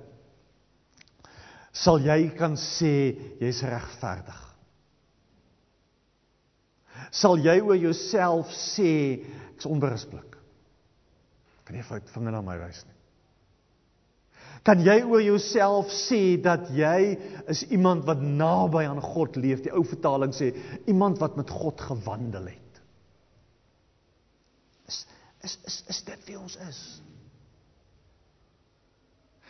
sal 1.72 2.02
jy 2.04 2.32
kan 2.36 2.58
sê 2.60 2.94
jy's 3.39 3.62
regverdig. 3.63 4.46
Sal 7.15 7.39
jy 7.42 7.60
oor 7.63 7.78
jouself 7.80 8.52
sê 8.54 8.92
ek's 9.54 9.68
onberisplik? 9.70 10.36
Kan 11.65 11.78
jy 11.78 11.86
fout 11.86 12.10
vinger 12.15 12.34
na 12.36 12.42
my 12.44 12.58
wys 12.60 12.82
nie? 12.84 12.96
Kan 14.68 14.82
jy 14.84 14.98
oor 15.06 15.22
jouself 15.24 15.94
sê 15.96 16.36
dat 16.44 16.68
jy 16.76 17.15
is 17.50 17.63
iemand 17.72 18.04
wat 18.10 18.20
naby 18.20 18.84
aan 18.89 19.00
God 19.02 19.38
leef? 19.39 19.63
Die 19.63 19.72
ou 19.72 19.86
vertaling 19.88 20.34
sê 20.36 20.52
iemand 20.92 21.22
wat 21.24 21.38
met 21.39 21.54
God 21.54 21.80
gewandel 21.80 22.50
het. 22.52 22.69
Is 25.41 25.58
is 25.63 25.84
is, 25.88 26.04
dit 26.04 26.25
wie 26.28 26.39
ons 26.39 26.56
is? 26.67 26.80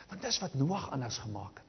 Want 0.09 0.21
dis 0.21 0.39
wat 0.39 0.53
Noag 0.53 0.91
anders 0.91 1.17
gemaak 1.17 1.57
het. 1.57 1.65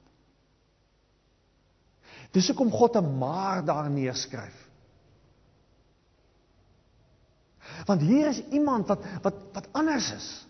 Dis 2.36 2.48
hoekom 2.48 2.70
God 2.70 2.96
'n 2.96 3.18
maar 3.18 3.64
daar 3.64 3.90
neerskryf. 3.90 4.68
Want 7.86 8.00
hier 8.00 8.26
is 8.28 8.42
iemand 8.50 8.86
wat 8.86 9.04
wat 9.22 9.34
wat 9.52 9.68
anders 9.72 10.12
is. 10.12 10.46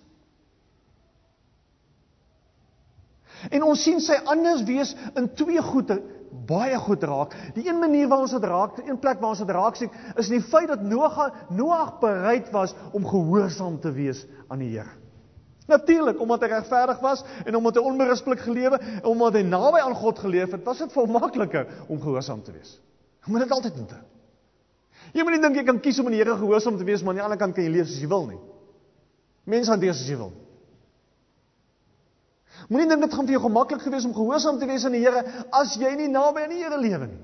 En 3.49 3.63
ons 3.63 3.83
sien 3.83 4.01
sy 4.01 4.19
anders 4.25 4.63
wees 4.63 4.95
in 5.15 5.35
twee 5.35 5.63
goeie 5.63 6.20
baie 6.31 6.79
goed 6.79 7.03
raak. 7.03 7.35
Die 7.55 7.67
een 7.69 7.79
manier 7.79 8.09
waar 8.09 8.25
ons 8.25 8.35
dit 8.35 8.45
raak, 8.45 8.77
die 8.77 8.89
een 8.89 8.99
plek 8.99 9.21
waar 9.21 9.35
ons 9.35 9.43
dit 9.43 9.51
raak 9.55 9.77
sien, 9.79 9.91
is 10.17 10.31
in 10.31 10.39
die 10.39 10.49
feit 10.51 10.69
dat 10.71 10.83
Noag 10.83 11.19
Noag 11.49 11.99
bereid 12.03 12.51
was 12.55 12.75
om 12.93 13.07
gehoorsaam 13.07 13.81
te 13.81 13.93
wees 13.93 14.27
aan 14.49 14.63
die 14.63 14.71
Here. 14.77 14.99
Natuurlik, 15.71 16.21
omdat 16.21 16.43
hy 16.43 16.51
regverdig 16.51 17.01
was 17.01 17.23
en 17.45 17.57
omdat 17.57 17.79
hy 17.79 17.83
onberisplik 17.87 18.41
gelewe 18.43 18.79
en 18.81 19.05
omdat 19.13 19.39
hy 19.39 19.43
naby 19.47 19.83
aan 19.85 19.95
God 19.95 20.19
geleef 20.19 20.51
het, 20.51 20.65
was 20.67 20.83
dit 20.83 20.95
hom 20.99 21.13
makliker 21.15 21.69
om 21.87 22.01
gehoorsaam 22.03 22.43
te 22.43 22.55
wees. 22.55 22.79
Jy 23.25 23.33
moet 23.35 23.45
dit 23.47 23.53
altyd 23.55 23.77
doen. 23.77 24.07
Jy 25.15 25.25
moet 25.25 25.37
nie 25.37 25.43
dink 25.43 25.59
jy 25.59 25.67
kan 25.67 25.81
kies 25.83 25.99
om 26.01 26.09
aan 26.11 26.17
die 26.17 26.23
Here 26.23 26.37
gehoorsaam 26.39 26.79
te 26.79 26.87
wees, 26.87 27.03
maar 27.03 27.15
aan 27.15 27.23
die 27.23 27.27
ander 27.29 27.41
kant 27.41 27.55
kan 27.55 27.67
jy 27.67 27.75
leef 27.75 27.91
soos 27.91 28.03
jy 28.03 28.11
wil 28.11 28.27
nie. 28.31 28.41
Mense 29.51 29.71
hanteer 29.73 29.95
soos 29.95 30.11
jy 30.11 30.19
wil. 30.19 30.33
Moenie 32.69 32.89
dink 32.89 33.03
dit 33.03 33.15
gaan 33.15 33.27
vir 33.27 33.39
jou 33.39 33.43
gemaklik 33.47 33.83
gewees 33.83 34.05
om 34.05 34.15
gehoorsaam 34.15 34.59
te 34.59 34.67
wees 34.67 34.85
aan 34.85 34.93
die 34.93 35.05
Here 35.05 35.25
as 35.51 35.77
jy 35.81 35.95
nie 35.97 36.09
naby 36.09 36.45
aan 36.45 36.55
die 36.55 36.63
Here 36.63 36.79
lewe 36.81 37.07
nie. 37.07 37.21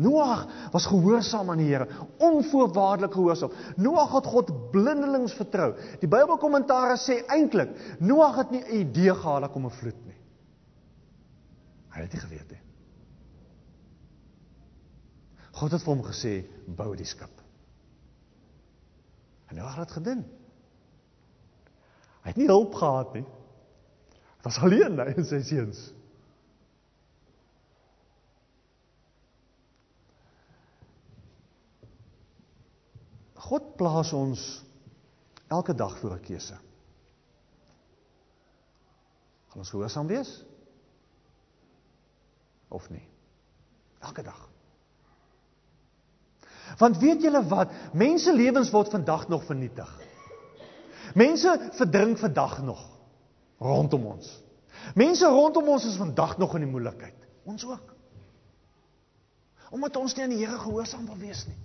Noag 0.00 0.46
was 0.72 0.86
gehoorsaam 0.88 1.50
aan 1.50 1.60
die 1.60 1.68
Here, 1.68 1.86
onvoorwaardelik 2.24 3.12
gehoorsaam. 3.12 3.52
Noag 3.76 4.14
het 4.16 4.30
God 4.32 4.52
blindelings 4.72 5.34
vertrou. 5.36 5.74
Die 6.00 6.08
Bybelkommentare 6.08 6.96
sê 7.00 7.20
eintlik 7.28 7.74
Noag 8.00 8.36
het 8.40 8.50
nie 8.50 8.62
'n 8.64 8.80
idee 8.80 9.14
gehad 9.14 9.42
dat 9.42 9.52
kom 9.52 9.66
'n 9.66 9.70
vloed 9.70 10.06
nie. 10.06 10.18
Hy 11.90 12.00
het 12.00 12.12
nie 12.12 12.20
geweet 12.20 12.50
nie. 12.50 12.62
God 15.52 15.72
het 15.72 15.82
vir 15.82 15.94
hom 15.94 16.04
gesê 16.04 16.44
bou 16.66 16.96
die 16.96 17.04
skip. 17.04 17.42
En 19.48 19.56
Noag 19.56 19.76
het 19.76 19.88
dit 19.88 19.96
gedoen. 19.96 20.39
Hy 22.20 22.32
het 22.32 22.40
nie 22.40 22.50
hulp 22.50 22.74
gehad 22.76 23.14
nie. 23.16 23.24
Hy 24.40 24.44
was 24.44 24.58
alleen 24.64 25.00
hy 25.00 25.08
en 25.14 25.26
sy 25.28 25.40
seuns. 25.44 25.80
God 33.50 33.72
plaas 33.80 34.12
ons 34.14 34.42
elke 35.50 35.74
dag 35.74 35.96
voor 35.98 36.14
'n 36.16 36.24
keuse. 36.24 36.58
Gaan 39.50 39.64
ons 39.64 39.70
gehoorsaam 39.70 40.06
wees? 40.06 40.44
Of 42.68 42.90
nie? 42.90 43.08
Elke 43.98 44.22
dag. 44.22 44.48
Want 46.78 46.98
weet 46.98 47.22
julle 47.22 47.42
wat? 47.48 47.72
Mense 47.92 48.32
lewens 48.32 48.70
word 48.70 48.88
vandag 48.90 49.28
nog 49.28 49.44
vernietig. 49.44 49.90
Mense 51.14 51.70
verdrink 51.72 52.18
vandag 52.18 52.62
nog 52.62 52.98
rondom 53.58 54.06
ons. 54.06 54.42
Mense 54.94 55.26
rondom 55.26 55.68
ons 55.68 55.84
is 55.84 55.96
vandag 55.96 56.38
nog 56.38 56.54
in 56.54 56.64
die 56.64 56.70
moeilikheid. 56.70 57.26
Ons 57.44 57.66
ook. 57.66 57.94
Omdat 59.70 59.96
ons 59.96 60.14
nie 60.14 60.24
aan 60.24 60.32
die 60.34 60.40
Here 60.44 60.58
gehoorsaam 60.58 61.06
wil 61.06 61.18
wees 61.20 61.44
nie. 61.46 61.58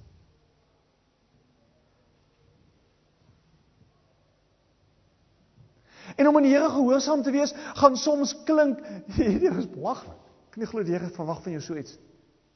En 6.16 6.28
om 6.28 6.36
aan 6.38 6.46
die 6.46 6.54
Here 6.54 6.70
gehoorsaam 6.70 7.24
te 7.24 7.32
wees, 7.32 7.54
gaan 7.80 7.98
soms 7.98 8.36
klink 8.46 8.82
hierdie 9.18 9.52
is 9.52 9.70
belaglik. 9.72 10.22
Ek 10.52 10.60
nie 10.62 10.70
glo 10.70 10.86
die 10.86 10.94
Here 10.96 11.10
verwag 11.16 11.42
van 11.44 11.58
jou 11.58 11.64
so 11.64 11.80
iets. 11.80 11.98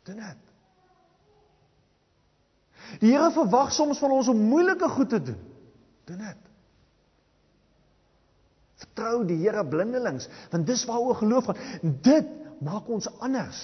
Doen 0.07 0.21
dit. 0.21 0.45
Die 3.01 3.11
Here 3.13 3.31
verwag 3.35 3.73
soms 3.75 3.99
van 4.01 4.13
ons 4.15 4.29
om 4.31 4.45
moeilike 4.51 4.89
goed 4.93 5.09
te 5.09 5.21
doen. 5.31 5.41
Doen 6.09 6.21
dit. 6.27 6.48
Vertrou 8.99 9.23
die 9.27 9.39
Here 9.39 9.63
blindelings, 9.63 10.27
want 10.51 10.67
dis 10.67 10.83
waaroor 10.85 11.15
geloof 11.15 11.49
gaan. 11.49 11.93
Dit 12.03 12.27
maak 12.59 12.87
ons 12.91 13.07
anders. 13.23 13.59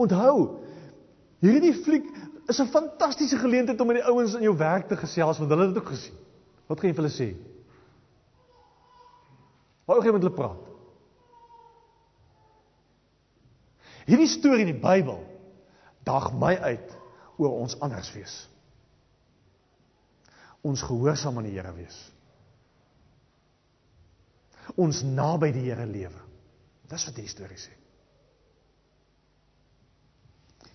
Onthou, 0.00 0.60
hierdie 1.40 1.74
fliek 1.84 2.08
is 2.48 2.60
'n 2.60 2.68
fantastiese 2.68 3.38
geleentheid 3.38 3.80
om 3.80 3.86
met 3.86 3.96
die 3.96 4.08
ouens 4.08 4.34
in 4.34 4.42
jou 4.42 4.56
werk 4.56 4.88
te 4.88 4.96
gesels 4.96 5.38
want 5.38 5.50
hulle 5.50 5.66
het 5.66 5.74
dit 5.74 5.82
ook 5.82 5.88
gesien. 5.88 6.16
Wat 6.66 6.80
gaan 6.80 6.90
jy 6.90 6.94
vir 6.94 7.04
hulle 7.04 7.16
sê? 7.16 7.36
Wou 9.86 10.04
jy 10.04 10.12
met 10.12 10.22
hulle 10.22 10.34
praat? 10.34 10.68
Hierdie 14.06 14.28
storie 14.28 14.66
in 14.66 14.72
die 14.74 14.80
Bybel 14.80 15.20
daag 16.04 16.32
my 16.32 16.56
uit 16.56 16.96
oor 17.36 17.52
ons 17.60 17.80
anders 17.80 18.12
wees. 18.12 18.48
Ons 20.62 20.82
gehoorsaam 20.82 21.38
aan 21.38 21.44
die 21.48 21.56
Here 21.56 21.72
wees. 21.74 22.10
Ons 24.76 25.02
naby 25.02 25.50
die 25.52 25.66
Here 25.68 25.86
lewe. 25.86 26.26
Dis 26.90 27.06
wat 27.06 27.16
hierdie 27.18 27.32
storie 27.32 27.58
sê. 27.60 27.72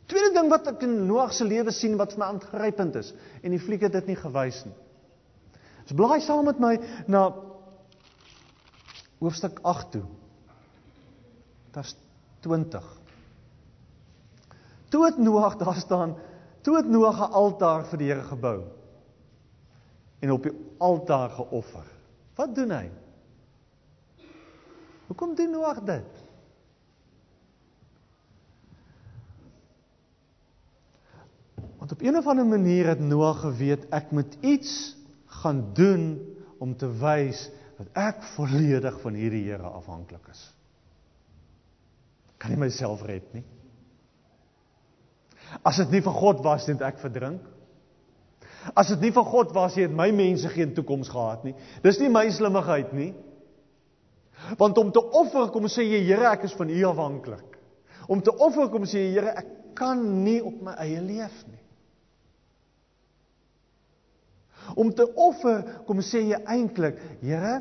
Tweede 0.05 0.35
ding 0.35 0.51
wat 0.51 0.67
ek 0.69 0.83
in 0.85 1.07
Noag 1.07 1.33
se 1.33 1.45
lewe 1.47 1.73
sien 1.73 1.97
wat 1.97 2.13
vir 2.13 2.21
my 2.21 2.27
aangrypend 2.33 2.99
is 2.99 3.11
en 3.41 3.55
die 3.55 3.61
fliek 3.61 3.87
het 3.87 3.95
dit 3.97 4.11
nie 4.11 4.19
gewys 4.19 4.61
nie. 4.67 4.75
Dis 5.85 5.97
blaai 5.97 6.21
saam 6.21 6.45
met 6.45 6.61
my 6.61 6.75
na 7.09 7.27
hoofstuk 9.21 9.59
8 9.65 9.91
toe. 9.95 10.03
Vers 11.73 11.95
20. 12.45 12.85
Toe 14.93 15.03
het 15.07 15.17
Noag 15.17 15.57
daar 15.61 15.81
staan, 15.81 16.15
toe 16.61 16.77
het 16.77 16.89
Noag 16.89 17.19
'n 17.19 17.33
altaar 17.33 17.85
vir 17.89 17.97
die 17.99 18.11
Here 18.11 18.23
gebou 18.23 18.63
en 20.21 20.31
op 20.31 20.43
die 20.43 20.53
altaar 20.79 21.29
geoffer. 21.29 21.85
Wat 22.35 22.55
doen 22.55 22.71
hy? 22.71 22.89
Hoekom 25.07 25.35
doen 25.35 25.51
Noag 25.51 25.81
dit? 25.85 26.23
Want 31.77 31.91
op 31.91 32.01
een 32.01 32.17
of 32.17 32.27
ander 32.27 32.45
manier 32.45 32.87
het 32.87 32.99
Noag 32.99 33.39
geweet 33.39 33.85
ek 33.93 34.11
moet 34.11 34.37
iets 34.41 34.95
gaan 35.25 35.73
doen 35.73 36.35
om 36.57 36.75
te 36.77 36.89
wys 36.97 37.49
dat 37.77 37.91
ek 37.93 38.23
volledig 38.35 38.99
van 39.01 39.13
hierdie 39.13 39.43
Here 39.49 39.67
afhanklik 39.67 40.27
is. 40.31 40.41
Kan 42.37 42.55
nie 42.55 42.59
myself 42.59 43.03
red 43.05 43.27
nie. 43.35 43.43
As 45.61 45.77
dit 45.83 45.91
nie 45.93 46.01
vir 46.03 46.15
God 46.15 46.41
was, 46.43 46.65
het 46.67 46.81
ek 46.81 46.97
verdrink. 47.03 47.43
As 48.73 48.89
dit 48.89 49.05
nie 49.05 49.13
van 49.13 49.27
God 49.29 49.53
was, 49.53 49.75
het 49.77 49.93
my 49.93 50.09
mense 50.15 50.49
geen 50.49 50.73
toekoms 50.73 51.11
gehad 51.13 51.43
nie. 51.45 51.53
Dis 51.85 51.99
nie 52.01 52.09
my 52.09 52.25
slimmigheid 52.33 52.95
nie. 52.97 53.11
Want 54.59 54.77
om 54.77 54.91
te 54.91 55.01
offer 55.01 55.49
kom 55.53 55.67
sê 55.71 55.85
jy 55.87 56.01
Here, 56.05 56.27
ek 56.31 56.47
is 56.49 56.55
van 56.57 56.69
U 56.69 56.79
afhanklik. 56.91 57.59
Om 58.11 58.21
te 58.21 58.33
offer 58.35 58.69
kom 58.73 58.87
sê 58.89 59.07
jy 59.07 59.13
Here, 59.17 59.35
ek 59.41 59.53
kan 59.77 60.01
nie 60.23 60.39
op 60.45 60.61
my 60.63 60.75
eie 60.83 61.01
leef 61.03 61.35
nie. 61.49 61.61
Om 64.75 64.91
te 64.97 65.05
offer 65.13 65.63
kom 65.87 66.01
sê 66.05 66.23
jy 66.29 66.39
eintlik, 66.43 66.99
Here, 67.23 67.59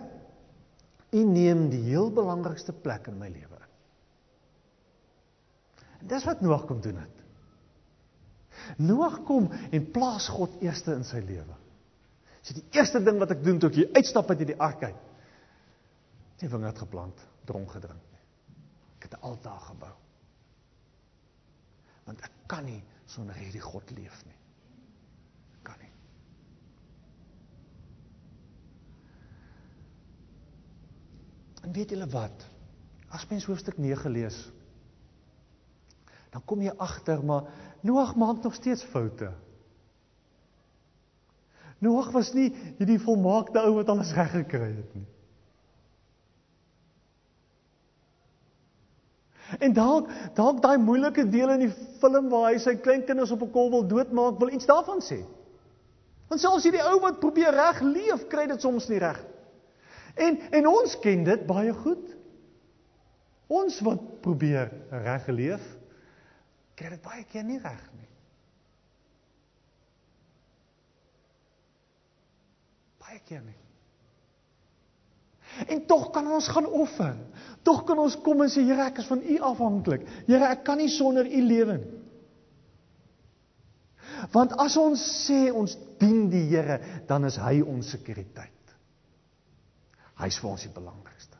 U 1.14 1.24
neem 1.24 1.68
die 1.70 1.82
heel 1.86 2.10
belangrikste 2.14 2.74
plek 2.74 3.06
in 3.10 3.20
my 3.20 3.28
lewe 3.30 3.58
in. 3.60 3.68
En 6.02 6.08
dis 6.10 6.26
wat 6.26 6.42
Noag 6.42 6.66
kom 6.68 6.80
doen 6.84 6.98
het. 7.00 7.20
Noag 8.82 9.20
kom 9.28 9.46
en 9.70 9.90
plaas 9.94 10.26
God 10.32 10.58
eerste 10.64 10.94
in 10.96 11.04
sy 11.06 11.20
lewe. 11.22 11.56
Dis 12.44 12.58
die 12.58 12.66
eerste 12.76 13.00
ding 13.04 13.20
wat 13.22 13.32
ek 13.32 13.44
doen 13.44 13.60
toe 13.60 13.70
ek 13.70 13.78
hier 13.78 13.92
uitstap 13.96 14.30
uit 14.32 14.42
hierdie 14.42 14.60
ark 14.60 14.82
uit. 14.84 15.02
Nie 16.40 16.48
wingerd 16.50 16.78
geplant, 16.78 17.20
dronk 17.44 17.70
gedrink 17.76 18.02
nie. 18.12 18.22
Ek 18.98 19.08
het 19.08 19.14
'n 19.18 19.22
altaar 19.22 19.60
gebou. 19.60 19.92
Want 22.04 22.20
ek 22.20 22.32
kan 22.46 22.64
nie 22.64 22.82
sonder 23.04 23.34
hierdie 23.34 23.60
God 23.60 23.90
leef 23.90 24.24
nie. 24.24 24.36
Kan 25.62 25.78
nie. 25.78 25.92
En 31.62 31.72
weet 31.72 31.90
julle 31.90 32.06
wat? 32.06 32.50
As 33.08 33.28
mens 33.28 33.44
hoofstuk 33.44 33.78
9 33.78 34.10
lees, 34.10 34.52
dan 36.30 36.44
kom 36.44 36.60
jy 36.60 36.72
agter 36.76 37.24
maar 37.24 37.46
Noag 37.84 38.14
maak 38.16 38.42
nog 38.42 38.54
steeds 38.54 38.82
foute. 38.82 39.32
Noag 41.78 42.10
was 42.10 42.30
nie 42.32 42.48
hierdie 42.78 43.00
volmaakte 43.02 43.60
ou 43.60 43.74
wat 43.76 43.90
alles 43.92 44.12
reg 44.16 44.30
gekry 44.32 44.70
het 44.72 44.94
nie. 44.96 45.04
En 49.58 49.72
dalk 49.72 50.08
dalk 50.34 50.62
daai 50.62 50.78
moeilike 50.78 51.28
deel 51.28 51.50
in 51.54 51.66
die 51.66 51.72
film 52.00 52.28
waar 52.32 52.50
hy 52.52 52.58
sy 52.58 52.76
kleinkinders 52.76 53.30
op 53.34 53.42
'n 53.42 53.50
kol 53.50 53.70
wil 53.70 53.86
doodmaak, 53.86 54.38
wil 54.38 54.52
iets 54.52 54.66
daarvan 54.66 55.00
sê. 55.00 55.24
Want 56.28 56.40
selfs 56.40 56.64
hierdie 56.64 56.82
ou 56.82 57.00
wat 57.00 57.20
probeer 57.20 57.52
reg 57.52 57.80
leef, 57.80 58.26
kry 58.28 58.46
dit 58.46 58.60
soms 58.60 58.88
nie 58.88 58.98
reg. 58.98 59.20
En 60.14 60.38
en 60.50 60.66
ons 60.66 60.98
ken 60.98 61.24
dit 61.24 61.46
baie 61.46 61.72
goed. 61.72 62.14
Ons 63.46 63.80
wat 63.80 64.20
probeer 64.20 64.70
reg 64.90 65.26
leef, 65.26 65.64
kry 66.74 66.88
dit 66.88 67.02
baie 67.02 67.24
keer 67.24 67.44
nie 67.44 67.58
reg 67.58 67.84
nie. 67.98 68.08
Baie 72.98 73.20
keer 73.28 73.42
nie. 73.44 73.63
En 75.68 75.84
tog 75.86 76.08
kan 76.14 76.26
ons 76.26 76.48
gaan 76.48 76.66
offer. 76.66 77.16
Tog 77.62 77.84
kan 77.88 77.98
ons 78.02 78.16
kom 78.24 78.42
en 78.42 78.50
sê 78.52 78.64
Here, 78.66 78.88
ek 78.90 79.02
is 79.02 79.10
van 79.10 79.22
U 79.22 79.36
afhanklik. 79.50 80.06
Here, 80.26 80.50
ek 80.50 80.64
kan 80.66 80.80
nie 80.82 80.90
sonder 80.92 81.28
U 81.28 81.42
lewe 81.44 81.78
nie. 81.82 81.92
Want 84.32 84.54
as 84.60 84.76
ons 84.80 85.00
sê 85.26 85.50
ons 85.52 85.76
dien 86.00 86.28
die 86.32 86.46
Here, 86.50 86.78
dan 87.08 87.26
is 87.28 87.38
hy 87.40 87.58
ons 87.62 87.92
sekuriteit. 87.94 88.50
Hy's 90.20 90.38
vir 90.40 90.50
ons 90.52 90.64
die 90.64 90.72
belangrikste. 90.74 91.38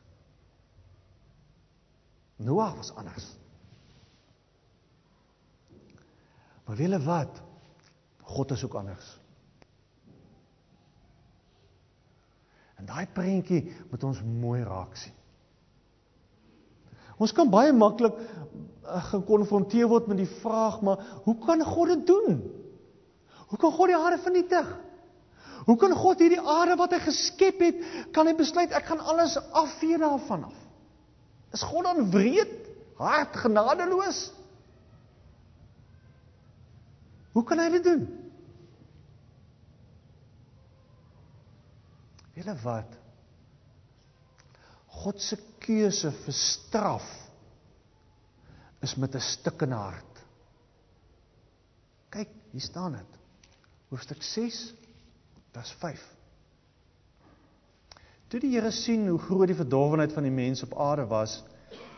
Noag 2.45 2.75
was 2.75 2.91
anders. 2.99 3.27
Maar 6.65 6.75
wiele 6.75 6.99
wat? 7.05 7.39
God 8.25 8.51
is 8.51 8.63
ook 8.65 8.75
anders. 8.75 9.07
En 12.85 12.91
daai 12.93 13.07
prentjie 13.09 13.63
moet 13.89 14.03
ons 14.05 14.19
mooi 14.21 14.59
raak 14.61 14.93
sien. 15.01 15.13
Ons 17.17 17.31
kan 17.33 17.49
baie 17.49 17.71
maklik 17.73 18.13
uh, 18.13 18.99
gekonfronteer 19.09 19.87
word 19.89 20.09
met 20.11 20.19
die 20.19 20.29
vraag, 20.43 20.81
maar 20.85 21.01
hoe 21.25 21.33
kan 21.41 21.63
God 21.65 21.93
dit 21.95 22.03
doen? 22.05 22.43
Hoe 23.49 23.57
kan 23.57 23.73
God 23.73 23.89
die 23.89 23.97
aarde 23.97 24.19
vernietig? 24.21 24.69
Hoe 25.65 25.77
kan 25.81 25.95
God 25.97 26.21
hierdie 26.21 26.41
aarde 26.41 26.75
wat 26.77 26.93
hy 26.93 26.99
geskep 27.07 27.63
het, 27.63 27.81
kan 28.13 28.29
hy 28.29 28.35
besluit 28.37 28.75
ek 28.75 28.85
gaan 28.91 29.01
alles 29.01 29.39
afvee 29.55 29.97
daarvan 29.97 30.45
af? 30.51 30.59
Is 31.55 31.65
God 31.65 31.87
dan 31.87 32.11
wreed, 32.13 32.53
hard, 32.99 33.39
genadeloos? 33.41 34.27
Hoe 37.33 37.43
kan 37.47 37.63
hy 37.63 37.71
dit 37.79 37.87
doen? 37.87 38.05
Julle 42.35 42.55
wat? 42.63 42.97
God 45.01 45.21
se 45.23 45.37
keuse 45.63 46.11
vir 46.23 46.35
straf 46.35 47.07
is 48.83 48.95
met 48.99 49.15
'n 49.15 49.23
stikkende 49.23 49.75
hart. 49.75 50.19
Kyk, 52.09 52.29
hier 52.51 52.61
staan 52.61 52.91
dit. 52.91 53.19
Hoofstuk 53.89 54.23
6 54.23 54.73
vers 55.51 55.71
5. 55.71 56.03
Toe 58.27 58.39
die 58.39 58.51
Here 58.55 58.71
sien 58.71 59.07
hoe 59.07 59.19
groot 59.19 59.47
die 59.47 59.55
verdorwenheid 59.55 60.13
van 60.13 60.23
die 60.23 60.31
mens 60.31 60.63
op 60.63 60.77
aarde 60.79 61.05
was 61.05 61.43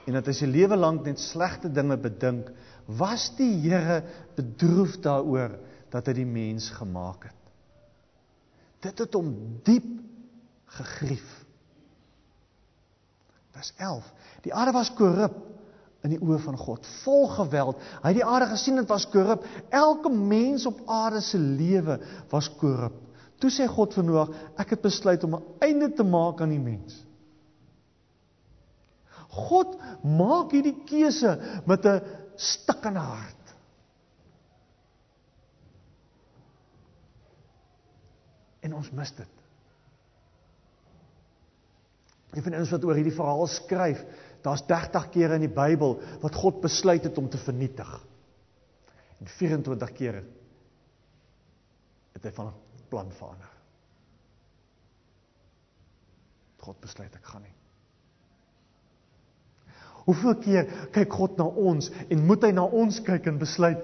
en 0.08 0.14
dat 0.14 0.26
hy 0.26 0.34
sy 0.34 0.46
lewe 0.46 0.76
lank 0.76 1.06
net 1.06 1.20
slegte 1.20 1.70
dinge 1.72 1.98
bedink, 1.98 2.50
was 2.86 3.30
die 3.38 3.54
Here 3.66 4.04
bedroef 4.36 4.98
daaroor 5.04 5.58
dat 5.90 6.08
hy 6.08 6.14
die 6.14 6.26
mens 6.26 6.70
gemaak 6.70 7.24
het. 7.24 7.34
Dit 8.80 9.00
het 9.00 9.14
hom 9.14 9.60
diep 9.64 10.07
gegrief. 10.78 11.46
Vers 13.56 13.74
11. 13.78 14.14
Die 14.46 14.54
aarde 14.54 14.76
was 14.76 14.94
korrup 14.94 15.38
in 16.06 16.14
die 16.14 16.22
oë 16.22 16.38
van 16.44 16.58
God, 16.60 16.86
vol 17.02 17.26
geweld. 17.34 17.82
Hy 18.04 18.12
het 18.12 18.20
die 18.20 18.28
aarde 18.28 18.52
gesien 18.52 18.78
dit 18.80 18.90
was 18.90 19.08
korrup. 19.12 19.46
Elke 19.74 20.12
mens 20.14 20.68
op 20.70 20.84
aarde 20.86 21.22
se 21.26 21.40
lewe 21.40 21.98
was 22.32 22.50
korrup. 22.60 22.96
Toe 23.42 23.52
sê 23.54 23.68
God 23.70 23.94
vir 23.94 24.06
Noag, 24.06 24.32
ek 24.58 24.76
het 24.76 24.86
besluit 24.86 25.24
om 25.24 25.36
'n 25.36 25.44
einde 25.62 25.92
te 25.94 26.04
maak 26.04 26.42
aan 26.42 26.54
die 26.54 26.62
mens. 26.62 27.04
God 29.30 29.76
maak 30.02 30.52
hierdie 30.52 30.84
keuse 30.86 31.38
met 31.66 31.86
'n 31.86 32.02
stikkende 32.36 33.00
hart. 33.00 33.56
En 38.62 38.74
ons 38.74 38.92
mis 38.92 39.12
dit. 39.16 39.37
Een 42.36 42.44
van 42.44 42.58
ons 42.60 42.72
wat 42.74 42.86
oor 42.86 42.98
hierdie 43.00 43.16
verhaal 43.16 43.48
skryf, 43.52 44.02
daar's 44.44 44.66
30 44.68 45.10
kere 45.14 45.38
in 45.40 45.46
die 45.48 45.54
Bybel 45.54 45.98
wat 46.22 46.36
God 46.36 46.62
besluit 46.64 47.04
het 47.08 47.18
om 47.18 47.30
te 47.30 47.40
vernietig. 47.42 47.92
En 49.18 49.30
24 49.38 49.94
kere 49.98 50.24
het 52.18 52.26
hy 52.26 52.34
van 52.34 52.52
plan 52.90 53.12
verander. 53.14 53.54
God 56.68 56.80
besluit 56.84 57.14
ek 57.16 57.30
gaan 57.32 57.46
nie. 57.46 57.54
Hoeveel 60.08 60.36
keer 60.40 60.70
kyk 60.96 61.14
God 61.20 61.38
na 61.40 61.46
ons 61.48 61.90
en 62.08 62.26
moet 62.28 62.44
hy 62.48 62.54
na 62.56 62.64
ons 62.64 63.00
kyk 63.04 63.28
en 63.28 63.40
besluit 63.40 63.82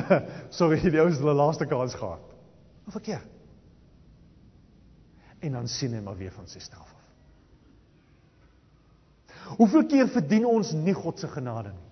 sorry, 0.58 0.80
die 0.80 1.00
ou 1.02 1.08
se 1.12 1.20
die 1.20 1.36
laaste 1.36 1.68
kans 1.68 1.96
gehad. 1.96 2.36
Hoeveel 2.88 3.04
keer? 3.10 3.24
En 5.44 5.58
dan 5.60 5.68
sien 5.68 5.92
hy 5.92 6.00
maar 6.04 6.16
weer 6.16 6.32
van 6.32 6.48
sy 6.48 6.62
straf 6.64 6.88
af. 6.88 6.95
Hoeveel 9.56 9.86
keer 9.86 10.08
verdien 10.08 10.46
ons 10.46 10.72
nie 10.72 10.94
God 10.94 11.20
se 11.22 11.28
genade 11.30 11.72
nie? 11.72 11.86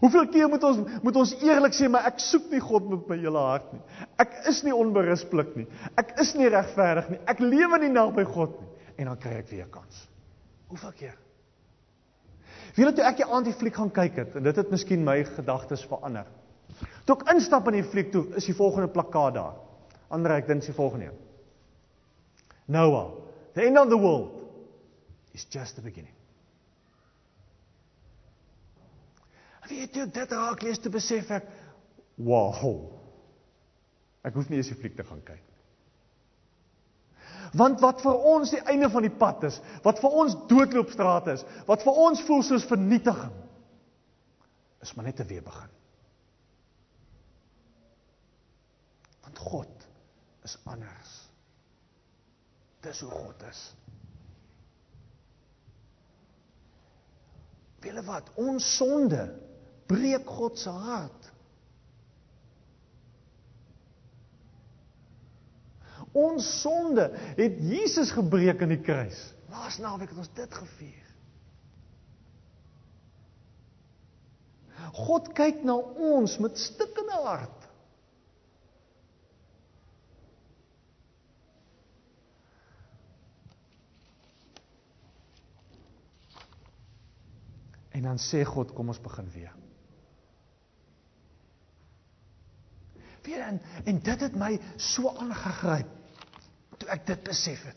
Hoeveel 0.00 0.28
keer 0.32 0.48
moet 0.48 0.62
ons 0.64 0.78
moet 1.04 1.16
ons 1.20 1.32
eerlik 1.44 1.74
sê 1.76 1.88
maar 1.92 2.06
ek 2.08 2.22
soek 2.24 2.46
nie 2.52 2.60
God 2.64 2.86
met 2.88 3.08
my 3.10 3.18
hele 3.20 3.40
hart 3.44 3.72
nie. 3.74 3.80
Ek 4.22 4.38
is 4.48 4.62
nie 4.64 4.72
onberispelik 4.72 5.50
nie. 5.58 5.66
Ek 6.00 6.14
is 6.22 6.32
nie 6.38 6.48
regverdig 6.48 7.10
nie. 7.12 7.18
Ek 7.28 7.42
lewe 7.44 7.80
nie 7.82 7.92
naby 7.92 8.24
God 8.28 8.54
nie 8.62 8.70
en 9.00 9.10
dan 9.10 9.20
kry 9.20 9.34
ek 9.40 9.50
weer 9.50 9.66
'n 9.66 9.70
kans. 9.70 10.06
Hoeveel 10.68 10.92
keer? 10.92 11.16
Wie 12.76 12.86
het 12.86 12.96
toe 12.96 13.04
ek 13.04 13.16
die 13.16 13.26
aand 13.26 13.44
die 13.44 13.56
fliek 13.56 13.74
gaan 13.74 13.90
kyk 13.90 14.16
het 14.16 14.36
en 14.36 14.42
dit 14.42 14.56
het 14.56 14.70
miskien 14.70 15.04
my 15.04 15.24
gedagtes 15.24 15.84
verander. 15.84 16.26
Toe 17.04 17.16
ek 17.16 17.34
instap 17.34 17.68
in 17.68 17.82
die 17.82 17.90
fliek 17.90 18.12
toe 18.12 18.26
is 18.36 18.46
die 18.46 18.54
volgende 18.54 18.88
plakkaat 18.88 19.34
daar. 19.34 19.54
Ander 20.08 20.32
ek 20.32 20.46
dink 20.46 20.64
die 20.64 20.72
volgende 20.72 21.06
een. 21.06 21.18
Noah, 22.66 23.10
the 23.54 23.62
end 23.66 23.78
of 23.78 23.88
the 23.88 23.98
world 23.98 24.39
is 25.32 25.46
just 25.50 25.76
the 25.76 25.82
beginning. 25.82 26.14
Weet 29.70 29.94
jy 29.94 30.06
dit 30.10 30.32
raak 30.34 30.64
lees 30.66 30.80
te 30.82 30.90
besef 30.90 31.30
ek 31.30 31.46
wow. 32.18 32.72
Ek 34.26 34.34
hoef 34.34 34.50
nie 34.50 34.58
eens 34.60 34.72
die 34.72 34.78
fliek 34.78 34.96
te 34.98 35.06
gaan 35.06 35.22
kyk. 35.24 35.44
Want 37.56 37.80
wat 37.82 38.02
vir 38.04 38.26
ons 38.30 38.52
die 38.54 38.62
einde 38.70 38.90
van 38.92 39.06
die 39.06 39.14
pad 39.22 39.46
is, 39.48 39.56
wat 39.82 39.98
vir 40.02 40.16
ons 40.22 40.36
doodloopstraat 40.50 41.30
is, 41.32 41.44
wat 41.66 41.82
vir 41.86 41.98
ons 41.98 42.22
voel 42.26 42.44
soos 42.46 42.66
vernietiging, 42.68 43.32
is 44.84 44.92
maar 44.94 45.08
net 45.08 45.20
'n 45.20 45.26
weer 45.26 45.42
begin. 45.42 45.70
Want 49.22 49.38
God 49.38 49.88
is 50.44 50.58
anders. 50.64 51.28
Dis 52.80 53.00
hoe 53.00 53.10
God 53.10 53.42
is. 53.50 53.74
Wiele 57.80 58.02
wat 58.04 58.28
ons 58.40 58.76
sonde 58.76 59.22
breek 59.90 60.28
God 60.28 60.58
se 60.58 60.70
hart. 60.70 61.28
Ons 66.12 66.46
sonde 66.60 67.06
het 67.38 67.60
Jesus 67.62 68.10
gebreek 68.14 68.62
aan 68.62 68.74
die 68.74 68.82
kruis. 68.82 69.20
Laas 69.50 69.78
naweek 69.82 70.10
het 70.10 70.18
ons 70.18 70.34
dit 70.34 70.58
gevier. 70.58 71.06
God 75.06 75.30
kyk 75.38 75.62
na 75.66 75.76
ons 75.78 76.36
met 76.42 76.58
stikkende 76.58 77.18
hart. 77.24 77.59
En 88.00 88.06
dan 88.08 88.18
sê 88.18 88.40
God, 88.48 88.70
kom 88.72 88.88
ons 88.88 89.00
begin 89.04 89.26
weer. 89.34 89.52
Weer 93.26 93.42
en, 93.44 93.58
en 93.84 93.98
dit 94.00 94.22
het 94.24 94.36
my 94.40 94.54
so 94.80 95.12
aangegryp 95.20 95.90
toe 96.80 96.88
ek 96.88 97.04
dit 97.10 97.26
besef 97.28 97.60
het. 97.68 97.76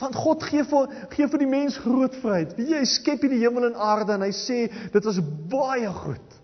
Want 0.00 0.18
God 0.18 0.42
gee 0.50 0.64
vir 0.66 0.90
gee 1.14 1.28
vir 1.30 1.44
die 1.44 1.50
mens 1.50 1.78
groot 1.78 2.16
vryheid. 2.18 2.56
Wie 2.58 2.74
hy 2.74 2.82
skep 2.90 3.22
die 3.22 3.38
hemel 3.38 3.68
en 3.68 3.78
aarde 3.78 4.16
en 4.16 4.26
hy 4.26 4.32
sê 4.34 4.64
dit 4.66 5.06
was 5.06 5.22
baie 5.52 5.92
goed. 6.02 6.34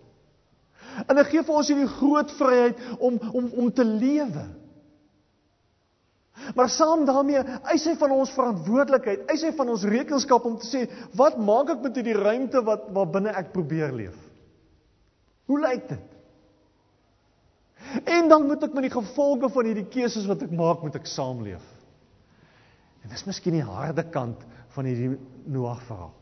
En 1.08 1.18
hy 1.18 1.26
gee 1.32 1.42
vir 1.42 1.58
ons 1.58 1.72
hierdie 1.72 1.90
groot 1.96 2.38
vryheid 2.38 2.86
om 3.02 3.18
om 3.32 3.50
om 3.64 3.74
te 3.74 3.86
lewe. 3.86 4.46
Maar 6.52 6.68
saam 6.68 7.04
daarmee, 7.08 7.40
eis 7.72 7.84
hy 7.88 7.94
van 8.00 8.12
ons 8.12 8.32
verantwoordelikheid, 8.36 9.24
eis 9.32 9.44
hy 9.46 9.52
van 9.56 9.70
ons 9.72 9.84
rekenskap 9.88 10.44
om 10.44 10.58
te 10.60 10.68
sê, 10.68 10.82
wat 11.16 11.38
maak 11.40 11.72
ek 11.76 11.84
met 11.86 12.00
hierdie 12.00 12.16
ruimte 12.18 12.60
wat 12.66 12.90
waar 12.96 13.08
binne 13.14 13.32
ek 13.32 13.52
probeer 13.54 13.94
leef? 13.96 14.18
Hoe 15.48 15.60
lyk 15.60 15.86
dit? 15.88 16.10
En 18.16 18.28
dan 18.28 18.44
moet 18.48 18.64
ek 18.66 18.74
met 18.76 18.88
die 18.88 18.96
gevolge 18.96 19.48
van 19.54 19.70
hierdie 19.70 19.88
keuses 19.92 20.26
wat 20.28 20.42
ek 20.44 20.52
maak, 20.56 20.82
moet 20.84 20.98
ek 20.98 21.08
saamleef. 21.08 21.64
En 23.04 23.12
dis 23.12 23.24
miskien 23.28 23.56
die 23.56 23.64
harde 23.64 24.04
kant 24.12 24.44
van 24.76 24.88
hierdie 24.88 25.14
Noag 25.44 25.82
verhaal. 25.84 26.14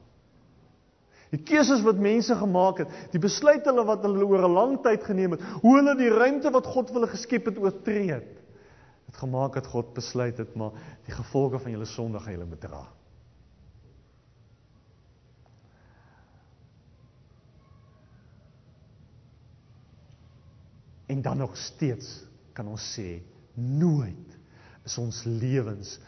Die 1.32 1.40
keuses 1.46 1.80
wat 1.86 2.00
mense 2.02 2.34
gemaak 2.36 2.82
het, 2.82 2.94
die 3.14 3.20
besluite 3.22 3.70
hulle 3.70 3.86
wat 3.88 4.02
hulle 4.04 4.26
oor 4.26 4.42
'n 4.44 4.52
lang 4.52 4.72
tyd 4.84 5.04
geneem 5.06 5.36
het, 5.36 5.44
hoe 5.62 5.76
hulle 5.78 5.94
die 5.96 6.10
ruimte 6.10 6.50
wat 6.52 6.66
God 6.66 6.90
vir 6.90 7.00
hulle 7.00 7.12
geskep 7.14 7.46
het 7.48 7.58
oortree 7.62 8.10
het 8.10 8.41
het 9.12 9.20
gemaak 9.20 9.52
dat 9.60 9.66
God 9.68 9.92
besluit 9.92 10.38
het 10.40 10.54
maar 10.56 10.72
die 11.04 11.12
gevolge 11.12 11.58
van 11.60 11.70
julle 11.70 11.84
sonde 11.84 12.20
gaan 12.20 12.32
julle 12.32 12.48
moet 12.48 12.60
dra. 12.60 12.86
En 21.06 21.22
dan 21.22 21.36
nog 21.36 21.56
steeds 21.56 22.24
kan 22.56 22.68
ons 22.72 22.92
sê 22.96 23.20
nooit 23.54 24.38
is 24.88 24.98
ons 24.98 25.24
lewens 25.24 25.98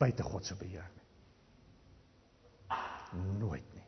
buite 0.00 0.22
God 0.22 0.46
se 0.46 0.56
beheer 0.56 0.88
nie. 0.94 1.04
Nooit 3.38 3.74
nie. 3.74 3.84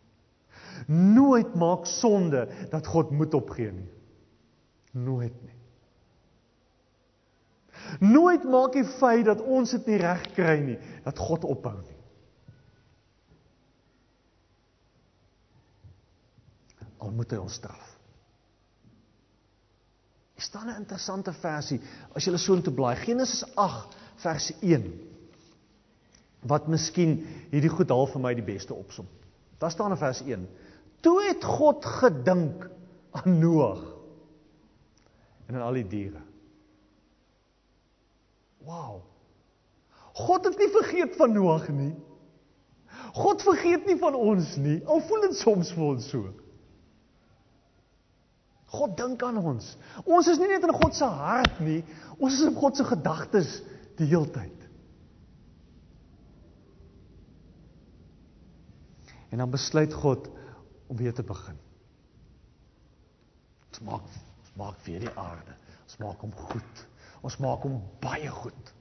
Nooit 1.17 1.55
maak 1.57 1.87
sonde 1.89 2.45
dat 2.71 2.87
God 2.87 3.11
moet 3.11 3.35
opgee 3.35 3.73
nie. 3.73 3.91
Nooit 4.93 5.43
nie. 5.43 5.58
Nooit 8.01 8.45
maak 8.45 8.73
die 8.77 8.87
feit 8.99 9.25
dat 9.29 9.41
ons 9.41 9.71
dit 9.77 9.87
nie 9.93 10.01
reg 10.03 10.27
kry 10.37 10.59
nie, 10.65 10.79
dat 11.05 11.19
God 11.19 11.47
ophou 11.49 11.77
nie. 11.81 11.97
Al 16.99 17.15
moet 17.15 17.33
hy 17.33 17.39
ons 17.41 17.59
straf. 17.61 17.95
Hier 20.39 20.47
staan 20.47 20.69
'n 20.71 20.81
interessante 20.81 21.33
versie 21.33 21.81
as 22.15 22.25
jy 22.25 22.37
so 22.37 22.55
intoe 22.55 22.75
blaai, 22.75 22.97
Genesis 22.97 23.45
8 23.55 23.97
vers 24.23 24.53
1. 24.61 24.85
Wat 26.47 26.69
miskien 26.69 27.27
hierdie 27.51 27.71
goed 27.71 27.91
half 27.91 28.13
vir 28.13 28.21
my 28.21 28.35
die 28.35 28.47
beste 28.47 28.75
opsom. 28.75 29.07
Daar 29.59 29.71
staan 29.71 29.91
in 29.91 29.97
vers 29.97 30.23
1: 30.23 30.49
Toe 31.01 31.23
het 31.23 31.45
God 31.45 31.85
gedink 31.85 32.71
aan 33.11 33.39
Noag 33.39 33.83
en 35.47 35.55
aan 35.55 35.63
al 35.63 35.73
die 35.73 35.89
diere. 35.89 36.28
Wow. 38.69 39.01
God 40.19 40.45
het 40.45 40.59
nie 40.61 40.69
vergeet 40.75 41.17
van 41.17 41.33
Noag 41.33 41.69
nie. 41.73 41.95
God 43.17 43.43
vergeet 43.43 43.87
nie 43.89 43.97
van 44.01 44.17
ons 44.19 44.57
nie. 44.61 44.79
Al 44.85 45.01
voel 45.09 45.25
dit 45.29 45.39
soms 45.39 45.71
vir 45.73 45.87
ons 45.87 46.09
so. 46.13 46.33
God 48.69 48.97
dink 48.99 49.23
aan 49.25 49.39
ons. 49.41 49.71
Ons 50.05 50.29
is 50.29 50.41
nie 50.41 50.51
net 50.51 50.67
in 50.67 50.75
God 50.77 50.97
se 50.97 51.07
hart 51.09 51.61
nie, 51.65 51.81
ons 52.19 52.35
is 52.37 52.45
in 52.51 52.57
God 52.59 52.77
se 52.77 52.85
gedagtes 52.85 53.55
die 53.97 54.11
heeltyd. 54.11 54.67
En 59.33 59.41
dan 59.41 59.53
besluit 59.53 59.95
God 59.95 60.29
om 60.89 61.01
weer 61.01 61.17
te 61.17 61.25
begin. 61.25 61.57
Ons 63.73 63.83
maak 63.89 64.15
maak 64.59 64.79
weer 64.85 65.05
die 65.05 65.13
aarde. 65.15 65.55
Ons 65.87 65.99
maak 66.03 66.23
hom 66.25 66.33
goed. 66.51 66.81
Ons 67.23 67.39
maak 67.43 67.65
hom 67.67 67.81
baie 68.03 68.31
goed. 68.31 68.75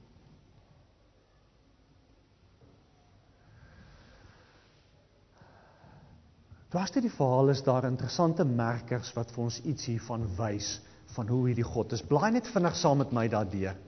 Dwars 6.68 6.92
deur 6.92 7.04
die 7.06 7.14
verhaal 7.14 7.48
is 7.54 7.62
daar 7.64 7.86
interessante 7.88 8.44
merkers 8.44 9.10
wat 9.16 9.30
vir 9.32 9.46
ons 9.46 9.60
iets 9.64 9.88
hiervan 9.88 10.26
wys 10.36 10.74
van 11.14 11.30
hoe 11.32 11.46
hierdie 11.46 11.64
God 11.64 11.94
is. 11.96 12.04
Blaai 12.04 12.30
net 12.34 12.50
vinnig 12.52 12.76
saam 12.76 13.00
met 13.00 13.14
my 13.16 13.24
daardeur. 13.32 13.78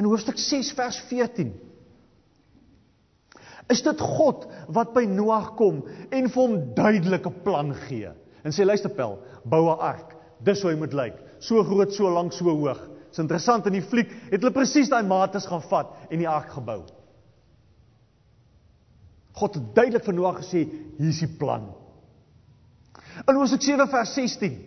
In 0.00 0.08
hoofstuk 0.08 0.40
6 0.40 0.72
vers 0.78 1.02
14 1.10 1.52
is 3.70 3.84
dit 3.86 4.00
God 4.02 4.46
wat 4.74 4.94
by 4.96 5.04
Noag 5.06 5.52
kom 5.58 5.82
en 6.10 6.30
vir 6.32 6.40
hom 6.40 6.56
duidelike 6.74 7.30
plan 7.44 7.74
gee. 7.84 8.08
En 8.42 8.56
sê 8.56 8.64
luister 8.64 8.90
pel, 8.90 9.18
bou 9.44 9.68
'n 9.68 9.78
ark. 9.78 10.16
Dis 10.42 10.62
hoe 10.62 10.72
hy 10.72 10.78
moet 10.78 10.96
lyk. 10.96 11.16
So 11.38 11.62
groot, 11.62 11.92
so 11.92 12.08
lank, 12.08 12.32
so 12.32 12.48
hoog. 12.48 12.80
Dis 13.10 13.22
interessant 13.22 13.66
in 13.66 13.74
die 13.74 13.84
fliek 13.84 14.10
het 14.30 14.38
hulle 14.38 14.54
presies 14.54 14.90
daai 14.90 15.02
mates 15.06 15.48
gaan 15.50 15.62
vat 15.66 15.92
en 16.08 16.22
die 16.22 16.28
ark 16.30 16.52
gebou. 16.54 16.80
God 19.40 19.56
het 19.56 19.70
duidelik 19.74 20.04
vir 20.06 20.16
Noag 20.16 20.40
gesê, 20.42 20.64
hier 20.98 21.10
is 21.10 21.22
die 21.22 21.30
plan. 21.40 21.70
In 23.26 23.38
Hosea 23.38 23.58
7 23.60 23.86
vers 23.90 24.12
16. 24.14 24.58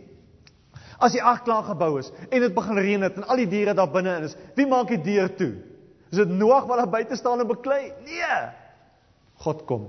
As 1.03 1.15
die 1.15 1.23
ark 1.23 1.43
klaar 1.47 1.65
gebou 1.67 1.97
is 1.99 2.11
en 2.29 2.43
dit 2.43 2.53
begin 2.55 2.79
reën 2.79 3.05
het 3.07 3.17
en 3.19 3.27
al 3.27 3.41
die 3.43 3.49
diere 3.51 3.75
daar 3.75 3.91
binne 3.91 4.17
is, 4.27 4.35
wie 4.57 4.67
maak 4.69 4.91
die 4.91 5.01
deur 5.03 5.31
toe? 5.39 5.53
Is 6.13 6.19
dit 6.21 6.35
Noag 6.37 6.67
wat 6.69 6.83
daar 6.83 6.91
buite 6.93 7.17
staan 7.17 7.41
en 7.41 7.49
beklei? 7.49 7.91
Nee. 8.05 8.37
God 9.43 9.63
kom, 9.69 9.87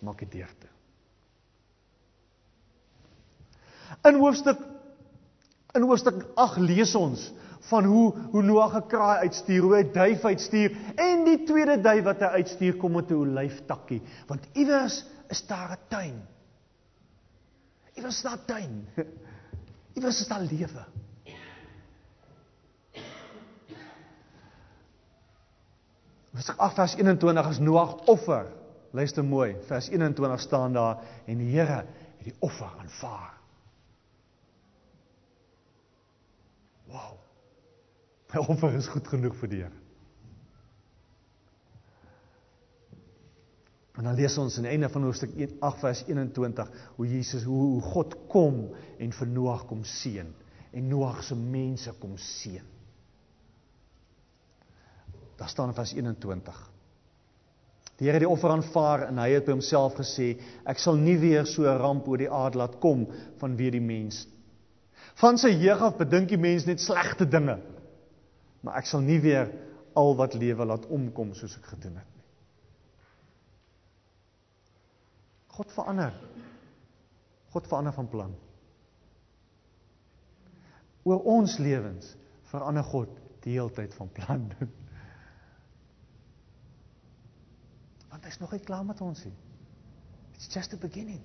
maak 0.00 0.22
die 0.24 0.30
deur 0.38 0.50
toe. 0.62 0.72
In 4.10 4.18
hoofstuk 4.22 4.62
in 5.76 5.84
hoofstuk 5.84 6.22
8 6.40 6.62
lees 6.64 6.94
ons 6.96 7.26
van 7.70 7.84
hoe 7.84 8.14
hoe 8.30 8.42
Noag 8.42 8.76
'n 8.76 8.86
kraai 8.86 9.18
uitstuur, 9.18 9.62
hoe 9.62 9.74
hy 9.74 9.82
duif 9.92 10.24
uitstuur 10.24 10.76
en 10.96 11.24
die 11.24 11.42
tweede 11.44 11.80
duif 11.80 12.04
wat 12.04 12.20
hy 12.20 12.30
uitstuur 12.40 12.76
kom 12.76 12.92
met 12.92 13.10
'n 13.10 13.14
olyftakkie, 13.14 14.02
want 14.26 14.46
iewers 14.52 15.04
is 15.28 15.46
daar 15.46 15.72
'n 15.72 15.88
tuin. 15.88 16.22
Iewers 17.94 18.16
is 18.16 18.22
daar 18.22 18.38
'n 18.38 18.46
tuin. 18.46 18.86
Iewers 19.96 20.20
is 20.20 20.28
daar 20.28 20.40
lewe. 20.40 20.84
Vers 26.36 26.56
8 26.56 26.74
vers 26.74 26.94
21 26.94 27.46
as 27.46 27.58
Noag 27.58 27.94
offer. 28.06 28.52
Luister 28.92 29.24
mooi, 29.24 29.56
vers 29.66 29.88
21 29.88 30.40
staan 30.40 30.72
daar 30.72 30.98
en 31.24 31.38
die 31.38 31.50
Here 31.52 31.84
het 31.84 31.86
die 32.24 32.34
offer 32.38 32.68
aanvaar. 32.78 33.32
Wow. 36.86 37.25
My 38.36 38.42
offer 38.52 38.74
is 38.76 38.88
goed 38.92 39.08
genoeg 39.08 39.36
vir 39.40 39.52
die 39.52 39.62
Here. 39.64 39.82
En 43.96 44.04
dan 44.04 44.16
lees 44.18 44.34
ons 44.36 44.58
aan 44.58 44.66
die 44.68 44.74
einde 44.74 44.90
van 44.92 45.06
hoofstuk 45.08 45.32
8 45.64 45.80
vers 45.80 46.02
21 46.04 46.72
hoe 46.98 47.06
Jesus 47.08 47.46
hoe 47.48 47.80
God 47.80 48.12
kom 48.28 48.58
en 49.00 49.14
vir 49.16 49.30
Noag 49.32 49.64
kom 49.70 49.86
seën 49.88 50.28
en 50.76 50.90
Noag 50.90 51.22
se 51.24 51.36
mense 51.38 51.94
kom 52.02 52.18
seën. 52.20 52.64
Daar 55.40 55.48
staan 55.48 55.72
in 55.72 55.78
vers 55.78 55.94
21. 55.96 56.60
Die 57.96 58.04
Here 58.04 58.18
het 58.18 58.26
die 58.26 58.28
offer 58.28 58.52
aanvaar 58.52 59.06
en 59.08 59.22
hy 59.22 59.30
het 59.32 59.48
by 59.48 59.56
homself 59.56 59.96
gesê 59.96 60.34
ek 60.68 60.80
sal 60.82 61.00
nie 61.00 61.16
weer 61.22 61.48
so 61.48 61.64
'n 61.64 61.80
ramp 61.80 62.08
oor 62.08 62.20
die 62.20 62.28
aarde 62.28 62.60
laat 62.60 62.76
kom 62.84 63.08
vanweë 63.40 63.78
die 63.78 63.86
mens 63.88 64.26
Van 65.16 65.38
sy 65.40 65.48
jeug 65.56 65.80
af 65.80 65.96
bedink 65.96 66.28
die 66.28 66.40
mens 66.40 66.66
net 66.68 66.82
slegte 66.84 67.24
dinge. 67.24 67.56
Maar 68.66 68.80
ek 68.82 68.88
sal 68.90 69.04
nie 69.06 69.20
weer 69.22 69.52
al 69.96 70.16
wat 70.18 70.34
lewe 70.34 70.64
laat 70.66 70.86
omkom 70.90 71.30
soos 71.38 71.54
ek 71.60 71.68
gedoen 71.70 72.00
het 72.00 72.08
nie. 72.10 72.24
God 75.56 75.70
verander. 75.72 76.16
God 77.54 77.68
verander 77.70 77.94
van 77.96 78.08
plan. 78.12 78.34
Oor 81.06 81.22
ons 81.36 81.54
lewens 81.62 82.10
verander 82.50 82.84
God 82.90 83.14
die 83.46 83.54
heeltyd 83.54 83.94
van 83.94 84.10
plan. 84.18 84.50
Want 88.10 88.26
hy's 88.26 88.42
nog 88.42 88.52
nie 88.52 88.64
klaar 88.66 88.84
met 88.84 89.00
ons 89.06 89.22
nie. 89.28 89.36
It's 90.34 90.50
just 90.50 90.74
the 90.74 90.80
beginning. 90.82 91.22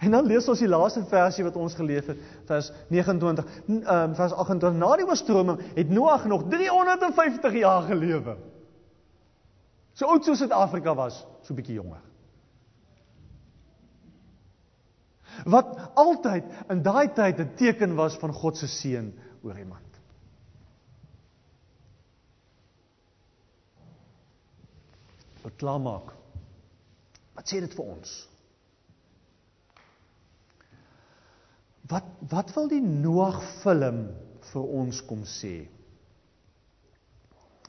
En 0.00 0.10
dan 0.10 0.26
lees 0.28 0.48
ons 0.48 0.60
die 0.60 0.68
laaste 0.68 1.04
versie 1.08 1.44
wat 1.46 1.56
ons 1.56 1.74
gelees 1.74 2.06
het, 2.10 2.18
vers 2.48 2.72
29, 2.92 3.46
ehm 3.66 4.16
vers 4.18 4.32
28. 4.32 4.80
Na 4.80 4.90
die 4.96 5.06
oorstroming 5.06 5.62
het 5.76 5.90
Noag 5.90 6.26
nog 6.28 6.44
350 6.52 7.56
jaar 7.62 7.86
gelewe. 7.88 8.36
So 9.96 10.10
oud 10.12 10.24
soos 10.24 10.42
Suid-Afrika 10.42 10.94
was, 10.94 11.22
so 11.42 11.56
bietjie 11.56 11.78
jonger. 11.78 12.02
Wat 15.44 15.72
altyd 16.00 16.44
in 16.72 16.82
daai 16.84 17.08
tyd 17.12 17.40
'n 17.40 17.54
teken 17.56 17.94
was 17.96 18.16
van 18.16 18.32
God 18.32 18.56
se 18.56 18.66
seën 18.66 19.12
oor 19.42 19.58
iemand. 19.58 20.00
Wat 25.42 25.56
klaarmaak. 25.56 26.12
Wat 27.34 27.48
sê 27.48 27.60
dit 27.60 27.74
vir 27.74 27.84
ons? 27.84 28.28
Wat 31.88 32.06
wat 32.30 32.52
wil 32.54 32.68
die 32.70 32.82
Noag 32.82 33.38
film 33.62 34.06
vir 34.50 34.70
ons 34.80 35.02
kom 35.06 35.22
sê? 35.28 35.68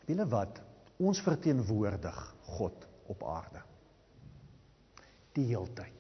Wiele 0.08 0.26
wat 0.32 0.62
ons 0.98 1.20
verteenwoordig 1.22 2.18
God 2.58 2.88
op 3.12 3.26
aarde. 3.28 3.62
Die 5.38 5.46
heeltyd. 5.52 5.94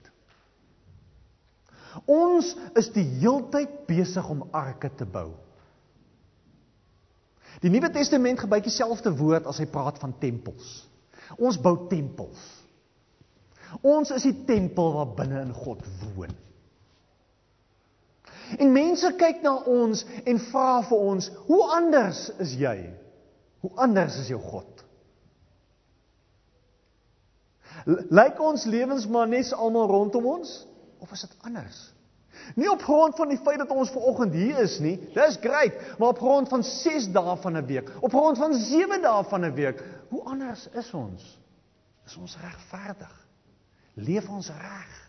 Ons 2.09 2.53
is 2.78 2.89
die 2.95 3.05
heeltyd 3.20 3.84
besig 3.89 4.30
om 4.30 4.47
arke 4.55 4.89
te 4.95 5.05
bou. 5.05 5.30
Die 7.61 7.72
Nuwe 7.74 7.89
Testament 7.93 8.39
gebruik 8.39 8.65
dieselfde 8.68 9.13
woord 9.18 9.47
as 9.49 9.61
hy 9.61 9.68
praat 9.70 9.97
van 10.01 10.13
tempels. 10.22 10.68
Ons 11.38 11.57
bou 11.61 11.88
tempels. 11.89 12.41
Ons 13.82 14.13
is 14.15 14.28
die 14.30 14.36
tempel 14.47 14.93
waar 14.95 15.15
binne 15.18 15.41
in 15.43 15.55
God 15.57 15.82
woon. 16.15 16.36
En 18.58 18.72
mense 18.72 19.12
kyk 19.20 19.41
na 19.43 19.58
ons 19.68 20.06
en 20.24 20.39
vra 20.39 20.82
vir 20.88 20.98
ons, 20.98 21.30
"Hoe 21.48 21.64
anders 21.76 22.30
is 22.39 22.56
jy? 22.56 22.93
Hoe 23.62 23.72
anders 23.76 24.20
is 24.20 24.28
jou 24.28 24.39
God?" 24.39 24.84
Lyk 28.10 28.39
ons 28.39 28.66
lewens 28.66 29.08
maar 29.08 29.28
net 29.28 29.54
almal 29.54 29.88
rondom 29.88 30.26
ons 30.26 30.68
of 31.00 31.12
is 31.12 31.22
dit 31.22 31.36
anders? 31.41 31.93
Nie 32.56 32.70
op 32.72 32.84
grond 32.84 33.16
van 33.16 33.28
die 33.32 33.39
feit 33.43 33.58
dat 33.58 33.72
ons 33.74 33.89
ver 33.91 34.02
oggend 34.02 34.34
hier 34.34 34.60
is 34.60 34.78
nie, 34.80 34.95
dis 35.14 35.38
great, 35.41 35.74
maar 35.98 36.10
op 36.10 36.20
grond 36.20 36.50
van 36.50 36.64
6 36.64 37.10
dae 37.12 37.36
van 37.38 37.58
'n 37.58 37.66
week, 37.66 37.91
op 38.02 38.14
grond 38.14 38.38
van 38.38 38.54
7 38.54 39.02
dae 39.02 39.24
van 39.24 39.45
'n 39.45 39.54
week, 39.54 39.84
hoe 40.10 40.24
anders 40.24 40.68
is 40.74 40.93
ons? 40.93 41.39
Is 42.06 42.18
ons 42.18 42.38
regverdig? 42.41 43.28
Leef 43.93 44.30
ons 44.30 44.50
reg? 44.50 45.07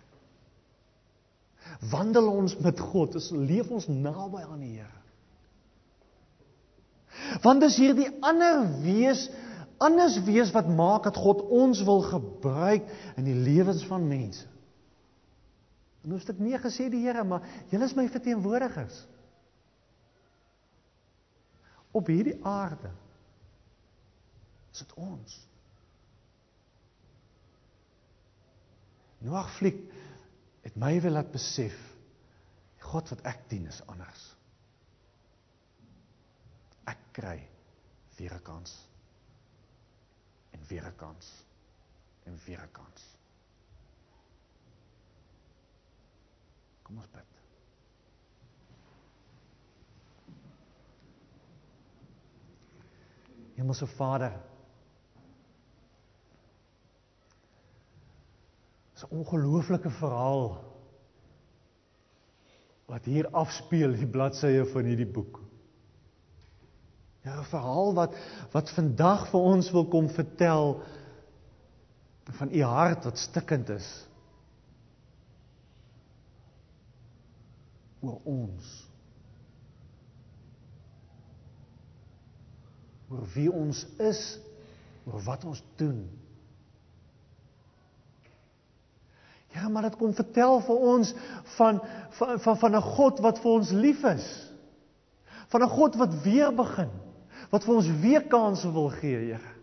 Wandel 1.91 2.29
ons 2.31 2.57
met 2.63 2.81
God, 2.81 3.15
is 3.19 3.31
leef 3.31 3.71
ons 3.71 3.87
naby 3.91 4.43
aan 4.43 4.63
die 4.63 4.77
Here. 4.79 4.97
Want 7.43 7.63
dis 7.63 7.79
hierdie 7.81 8.09
ander 8.25 8.63
wees, 8.83 9.27
anders 9.83 10.19
wees 10.27 10.53
wat 10.55 10.69
maak 10.71 11.07
dat 11.07 11.19
God 11.19 11.43
ons 11.55 11.83
wil 11.87 12.03
gebruik 12.07 12.89
in 13.19 13.27
die 13.27 13.37
lewens 13.37 13.85
van 13.87 14.07
mense. 14.09 14.47
In 16.07 16.15
hoofstuk 16.15 16.39
9 16.43 16.73
sê 16.73 16.89
die 16.91 17.05
Here, 17.05 17.25
maar 17.27 17.47
julle 17.71 17.87
is 17.87 17.97
my 17.99 18.07
verteenwoordigers. 18.11 19.03
Op 21.95 22.11
hierdie 22.11 22.39
aarde 22.47 22.91
is 24.73 24.83
dit 24.85 24.99
ons. 25.01 25.39
Noag 29.27 29.49
fliek 29.57 29.81
het 29.83 30.07
my 30.79 31.01
wil 31.03 31.17
laat 31.19 31.31
besef 31.35 31.75
die 31.75 31.99
God 32.89 33.11
wat 33.13 33.25
ek 33.29 33.47
dien 33.51 33.67
is 33.69 33.81
anders. 33.91 34.23
Ek 36.89 37.01
kry 37.13 37.39
weer 38.17 38.35
'n 38.35 38.43
kans. 38.43 38.73
En 40.53 40.61
weer 40.69 40.87
'n 40.87 40.97
kans. 40.97 41.45
En 42.25 42.39
weer 42.47 42.63
'n 42.63 42.73
kans. 42.73 43.17
Kom 46.83 46.97
ons 46.97 47.11
bid. 47.13 47.27
Hemelse 53.57 53.87
Vader, 53.87 54.41
is 58.95 59.05
'n 59.05 59.11
ongelooflike 59.11 59.91
verhaal 59.91 60.68
wat 62.89 63.05
hier 63.05 63.29
afspeel 63.37 63.93
die 63.97 64.09
bladsye 64.09 64.65
van 64.73 64.89
hierdie 64.89 65.09
boek. 65.13 65.41
Ja, 67.27 67.41
'n 67.41 67.51
verhaal 67.51 67.95
wat 67.95 68.17
wat 68.53 68.71
vandag 68.71 69.29
vir 69.31 69.41
ons 69.41 69.71
wil 69.71 69.87
kom 69.87 70.09
vertel 70.09 70.81
van 72.39 72.53
u 72.53 72.63
hart 72.63 73.05
wat 73.05 73.19
stikkend 73.19 73.69
is 73.69 73.89
oor 78.01 78.21
ons. 78.25 78.89
oor 83.09 83.25
wie 83.35 83.49
ons 83.53 83.85
is, 84.05 84.23
oor 85.09 85.23
wat 85.25 85.45
ons 85.49 85.63
doen. 85.81 86.03
Ja, 89.55 89.69
maar 89.69 89.83
dit 89.83 89.97
kom 89.97 90.15
vertel 90.15 90.61
vir 90.61 90.77
ons 90.93 91.15
van 91.57 91.81
van 92.19 92.41
van 92.41 92.59
van 92.59 92.77
'n 92.77 92.83
God 92.83 93.21
wat 93.25 93.39
vir 93.39 93.51
ons 93.51 93.71
lief 93.71 94.05
is. 94.05 94.27
Van 95.49 95.63
'n 95.63 95.69
God 95.69 95.95
wat 95.95 96.23
weer 96.23 96.55
begin, 96.55 96.91
wat 97.51 97.65
vir 97.65 97.75
ons 97.75 97.89
weer 98.01 98.27
kansse 98.27 98.73
wil 98.73 98.89
gee, 98.89 99.17
Here. 99.17 99.57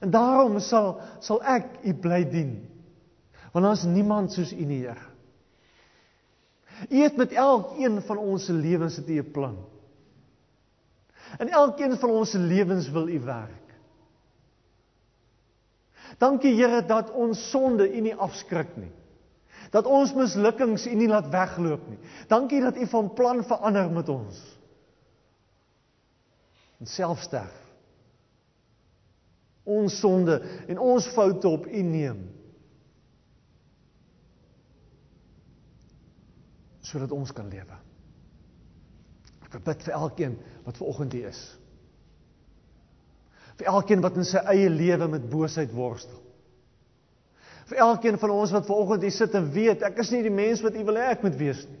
En 0.00 0.10
daarom 0.10 0.58
sal 0.58 1.00
sal 1.20 1.42
ek 1.42 1.66
U 1.84 1.94
bly 1.94 2.24
dien. 2.24 2.68
Want 3.52 3.66
is 3.76 3.84
niemand 3.84 4.32
soos 4.32 4.52
U 4.52 4.64
nie, 4.64 4.86
Here. 4.86 5.10
U 6.90 6.96
het 6.96 7.16
met 7.16 7.32
elkeen 7.32 8.02
van 8.02 8.18
ons 8.18 8.44
se 8.44 8.52
lewens 8.52 8.98
'n 8.98 9.30
plan. 9.30 9.56
In 11.38 11.48
elkeen 11.48 11.96
van 11.98 12.10
ons 12.10 12.30
se 12.30 12.38
lewens 12.38 12.90
wil 12.90 13.08
U 13.08 13.20
werk. 13.20 13.61
Dankie 16.18 16.54
Here 16.56 16.82
dat 16.86 17.10
ons 17.10 17.40
sonde 17.50 17.88
U 17.88 18.00
nie 18.00 18.14
afskrik 18.14 18.76
nie. 18.76 18.90
Dat 19.72 19.86
ons 19.86 20.12
mislukkings 20.14 20.86
U 20.86 20.94
nie 20.98 21.08
laat 21.08 21.30
wegloop 21.32 21.86
nie. 21.88 21.98
Dankie 22.28 22.60
dat 22.60 22.76
U 22.76 22.86
van 22.86 23.12
plan 23.16 23.44
verander 23.44 23.90
met 23.90 24.08
ons. 24.12 24.42
En 26.82 26.86
selfsterf. 26.86 27.58
Ons 29.62 29.98
sonde 30.02 30.40
en 30.66 30.78
ons 30.82 31.08
foute 31.14 31.48
op 31.48 31.66
U 31.66 31.82
neem. 31.82 32.22
sodat 36.92 37.12
ons 37.14 37.30
kan 37.32 37.48
lewe. 37.48 37.76
Ek 39.46 39.60
bid 39.64 39.84
vir 39.86 39.94
elkeen 39.96 40.38
wat 40.66 40.76
ver 40.76 40.88
oggend 40.92 41.14
hier 41.16 41.30
is 41.30 41.40
vir 43.62 43.70
elkeen 43.70 44.02
wat 44.02 44.18
in 44.18 44.26
sy 44.26 44.42
eie 44.50 44.70
lewe 44.70 45.06
met 45.08 45.28
boosheid 45.30 45.70
worstel. 45.74 46.18
Vir 47.70 47.78
elkeen 47.84 48.18
van 48.18 48.34
ons 48.34 48.52
wat 48.52 48.66
vanoggend 48.66 49.06
hier 49.06 49.14
sit 49.14 49.34
en 49.38 49.46
weet 49.54 49.84
ek 49.86 50.00
is 50.02 50.10
nie 50.12 50.24
die 50.26 50.34
mens 50.34 50.62
wat 50.64 50.74
U 50.74 50.82
wil 50.88 50.98
hê 50.98 51.12
ek 51.12 51.22
moet 51.22 51.38
wees 51.38 51.62
nie. 51.68 51.78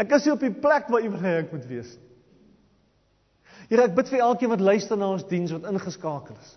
Ek 0.00 0.10
is 0.16 0.26
nie 0.26 0.34
op 0.34 0.42
die 0.42 0.50
plek 0.50 0.90
waar 0.90 1.06
U 1.06 1.12
wil 1.14 1.22
hê 1.22 1.36
ek 1.44 1.54
moet 1.54 1.68
wees 1.70 1.94
nie. 1.94 2.10
Here, 3.70 3.86
ek 3.86 3.94
bid 3.96 4.10
vir 4.10 4.20
elkeen 4.26 4.50
wat 4.52 4.60
luister 4.60 4.98
na 4.98 5.08
ons 5.14 5.24
diens 5.30 5.54
wat 5.54 5.70
ingeskakel 5.70 6.36
is. 6.36 6.50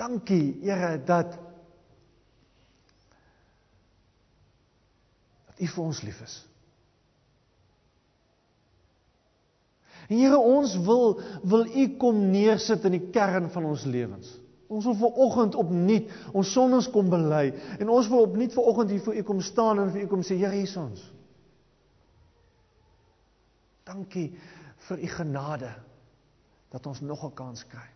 Dankie, 0.00 0.56
Here, 0.64 0.96
dat 1.06 1.36
dat 5.52 5.60
U 5.60 5.68
vir 5.76 5.84
ons 5.84 6.02
lief 6.02 6.18
is. 6.24 6.40
Here, 10.12 10.38
ons 10.38 10.76
wil 10.84 11.18
wil 11.48 11.66
U 11.66 11.88
kom 12.00 12.18
neersit 12.30 12.84
in 12.88 12.98
die 12.98 13.08
kern 13.14 13.48
van 13.52 13.66
ons 13.68 13.84
lewens. 13.88 14.30
Ons 14.72 14.86
wil 14.88 14.96
ver 15.00 15.18
oggend 15.26 15.56
opnuut 15.58 16.12
ons 16.32 16.52
sondes 16.52 16.88
kom 16.92 17.10
bely 17.12 17.50
en 17.78 17.90
ons 17.92 18.08
wil 18.08 18.24
opnuut 18.26 18.54
ver 18.54 18.68
oggend 18.70 18.94
hier 18.94 19.02
voor 19.04 19.18
U 19.20 19.24
kom 19.28 19.42
staan 19.44 19.82
en 19.82 19.92
vir 19.92 20.06
U 20.06 20.12
kom 20.14 20.24
sê, 20.24 20.38
Here, 20.40 20.54
hier 20.56 20.68
is 20.68 20.76
ons. 20.80 21.02
Dankie 23.88 24.30
vir 24.88 25.02
U 25.02 25.10
genade 25.16 25.72
dat 26.72 26.86
ons 26.86 27.00
nog 27.00 27.24
'n 27.24 27.34
kans 27.34 27.66
kry. 27.68 27.88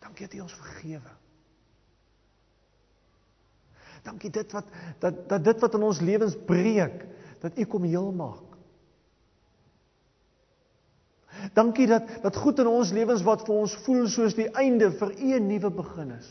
Dankie 0.00 0.26
dat 0.26 0.34
U 0.34 0.40
ons 0.40 0.54
vergewe. 0.54 1.14
Dankie 4.04 4.30
dit 4.30 4.52
wat 4.52 4.64
dat 5.00 5.28
dat 5.28 5.44
dit 5.44 5.60
wat 5.60 5.74
in 5.74 5.82
ons 5.82 6.00
lewens 6.00 6.36
breek, 6.46 7.06
dat 7.40 7.58
U 7.58 7.64
kom 7.64 7.82
heel 7.82 8.12
maak. 8.12 8.47
Dankie 11.54 11.86
dat 11.86 12.22
dat 12.22 12.36
goed 12.36 12.58
in 12.58 12.66
ons 12.66 12.90
lewens 12.92 13.22
wat 13.22 13.46
vir 13.46 13.54
ons 13.54 13.76
voel 13.84 14.06
soos 14.08 14.34
die 14.34 14.48
einde 14.54 14.90
vir 14.90 15.14
U 15.14 15.32
'n 15.38 15.46
nuwe 15.46 15.70
begin 15.70 16.10
is. 16.10 16.28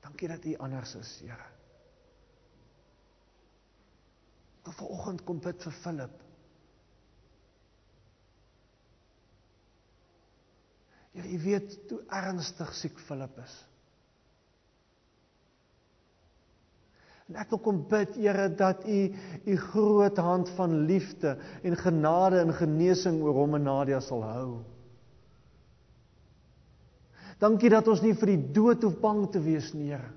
Dankie 0.00 0.28
dat 0.28 0.44
U 0.44 0.56
anders 0.56 0.94
is, 0.94 1.20
Here. 1.20 1.46
Wil 4.64 4.72
vanoggend 4.72 5.24
kom 5.24 5.40
bid 5.40 5.62
vir 5.62 5.72
Philip. 5.72 6.22
Here, 11.12 11.28
U 11.28 11.38
weet 11.42 11.78
hoe 11.90 12.04
ernstig 12.08 12.74
siek 12.74 12.98
Philip 12.98 13.38
is. 13.38 13.67
En 17.28 17.36
ek 17.36 17.50
wil 17.52 17.60
kom 17.60 17.80
bid, 17.90 18.14
Here, 18.16 18.48
dat 18.56 18.86
U 18.88 19.00
U 19.44 19.56
groot 19.68 20.16
hand 20.16 20.48
van 20.56 20.78
liefde 20.88 21.36
en 21.62 21.76
genade 21.76 22.40
en 22.40 22.54
genesing 22.56 23.20
oor 23.22 23.36
hom 23.42 23.58
en 23.58 23.66
Nadia 23.68 24.00
sal 24.00 24.24
hou. 24.24 24.50
Dankie 27.38 27.70
dat 27.70 27.88
ons 27.88 28.00
nie 28.02 28.16
vir 28.18 28.32
die 28.32 28.52
dood 28.56 28.82
hoef 28.82 28.96
bang 29.02 29.26
te 29.32 29.42
wees 29.44 29.74
nie, 29.76 29.92
Here. 29.92 30.14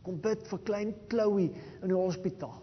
Kom 0.00 0.16
bid 0.24 0.46
vir 0.48 0.60
klein 0.64 0.94
Chloe 1.12 1.50
in 1.84 1.90
die 1.92 1.94
hospitaal. 1.94 2.56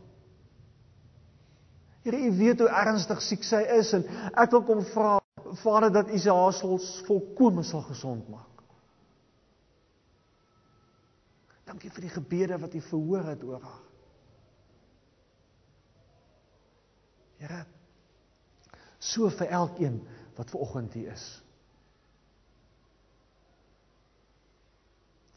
Here, 2.04 2.18
U 2.18 2.32
weet 2.40 2.64
hoe 2.64 2.70
ernstig 2.82 3.22
siek 3.24 3.46
sy 3.46 3.62
is 3.78 3.94
en 3.94 4.04
ek 4.34 4.52
wil 4.56 4.66
kom 4.68 4.82
vra 4.90 5.14
Vader 5.62 5.94
dat 6.02 6.10
U 6.12 6.20
sy 6.20 6.34
haasels 6.34 6.90
volkome 7.08 7.64
sal 7.64 7.86
gesond 7.88 8.26
maak. 8.34 8.57
Dankie 11.68 11.92
vir 11.92 12.08
die 12.08 12.14
gebede 12.14 12.58
wat 12.62 12.76
U 12.78 12.82
verhoor 12.82 13.28
het 13.28 13.44
oor 13.44 13.64
haar. 13.64 13.84
Here, 17.38 17.60
so 18.98 19.30
vir 19.30 19.52
elkeen 19.54 20.00
wat 20.38 20.50
ver 20.50 20.64
oggend 20.64 20.96
hier 20.98 21.12
is. 21.14 21.26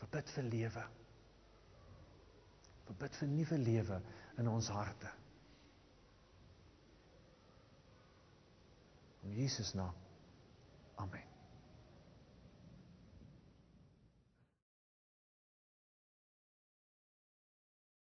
Verbid 0.01 0.33
vir 0.37 0.49
lewe. 0.49 0.85
Verbid 2.89 3.19
vir 3.21 3.33
nuwe 3.35 3.59
lewe 3.61 4.01
in 4.41 4.49
ons 4.49 4.71
harte. 4.73 5.13
In 9.29 9.37
Jesus 9.37 9.75
naam. 9.77 9.97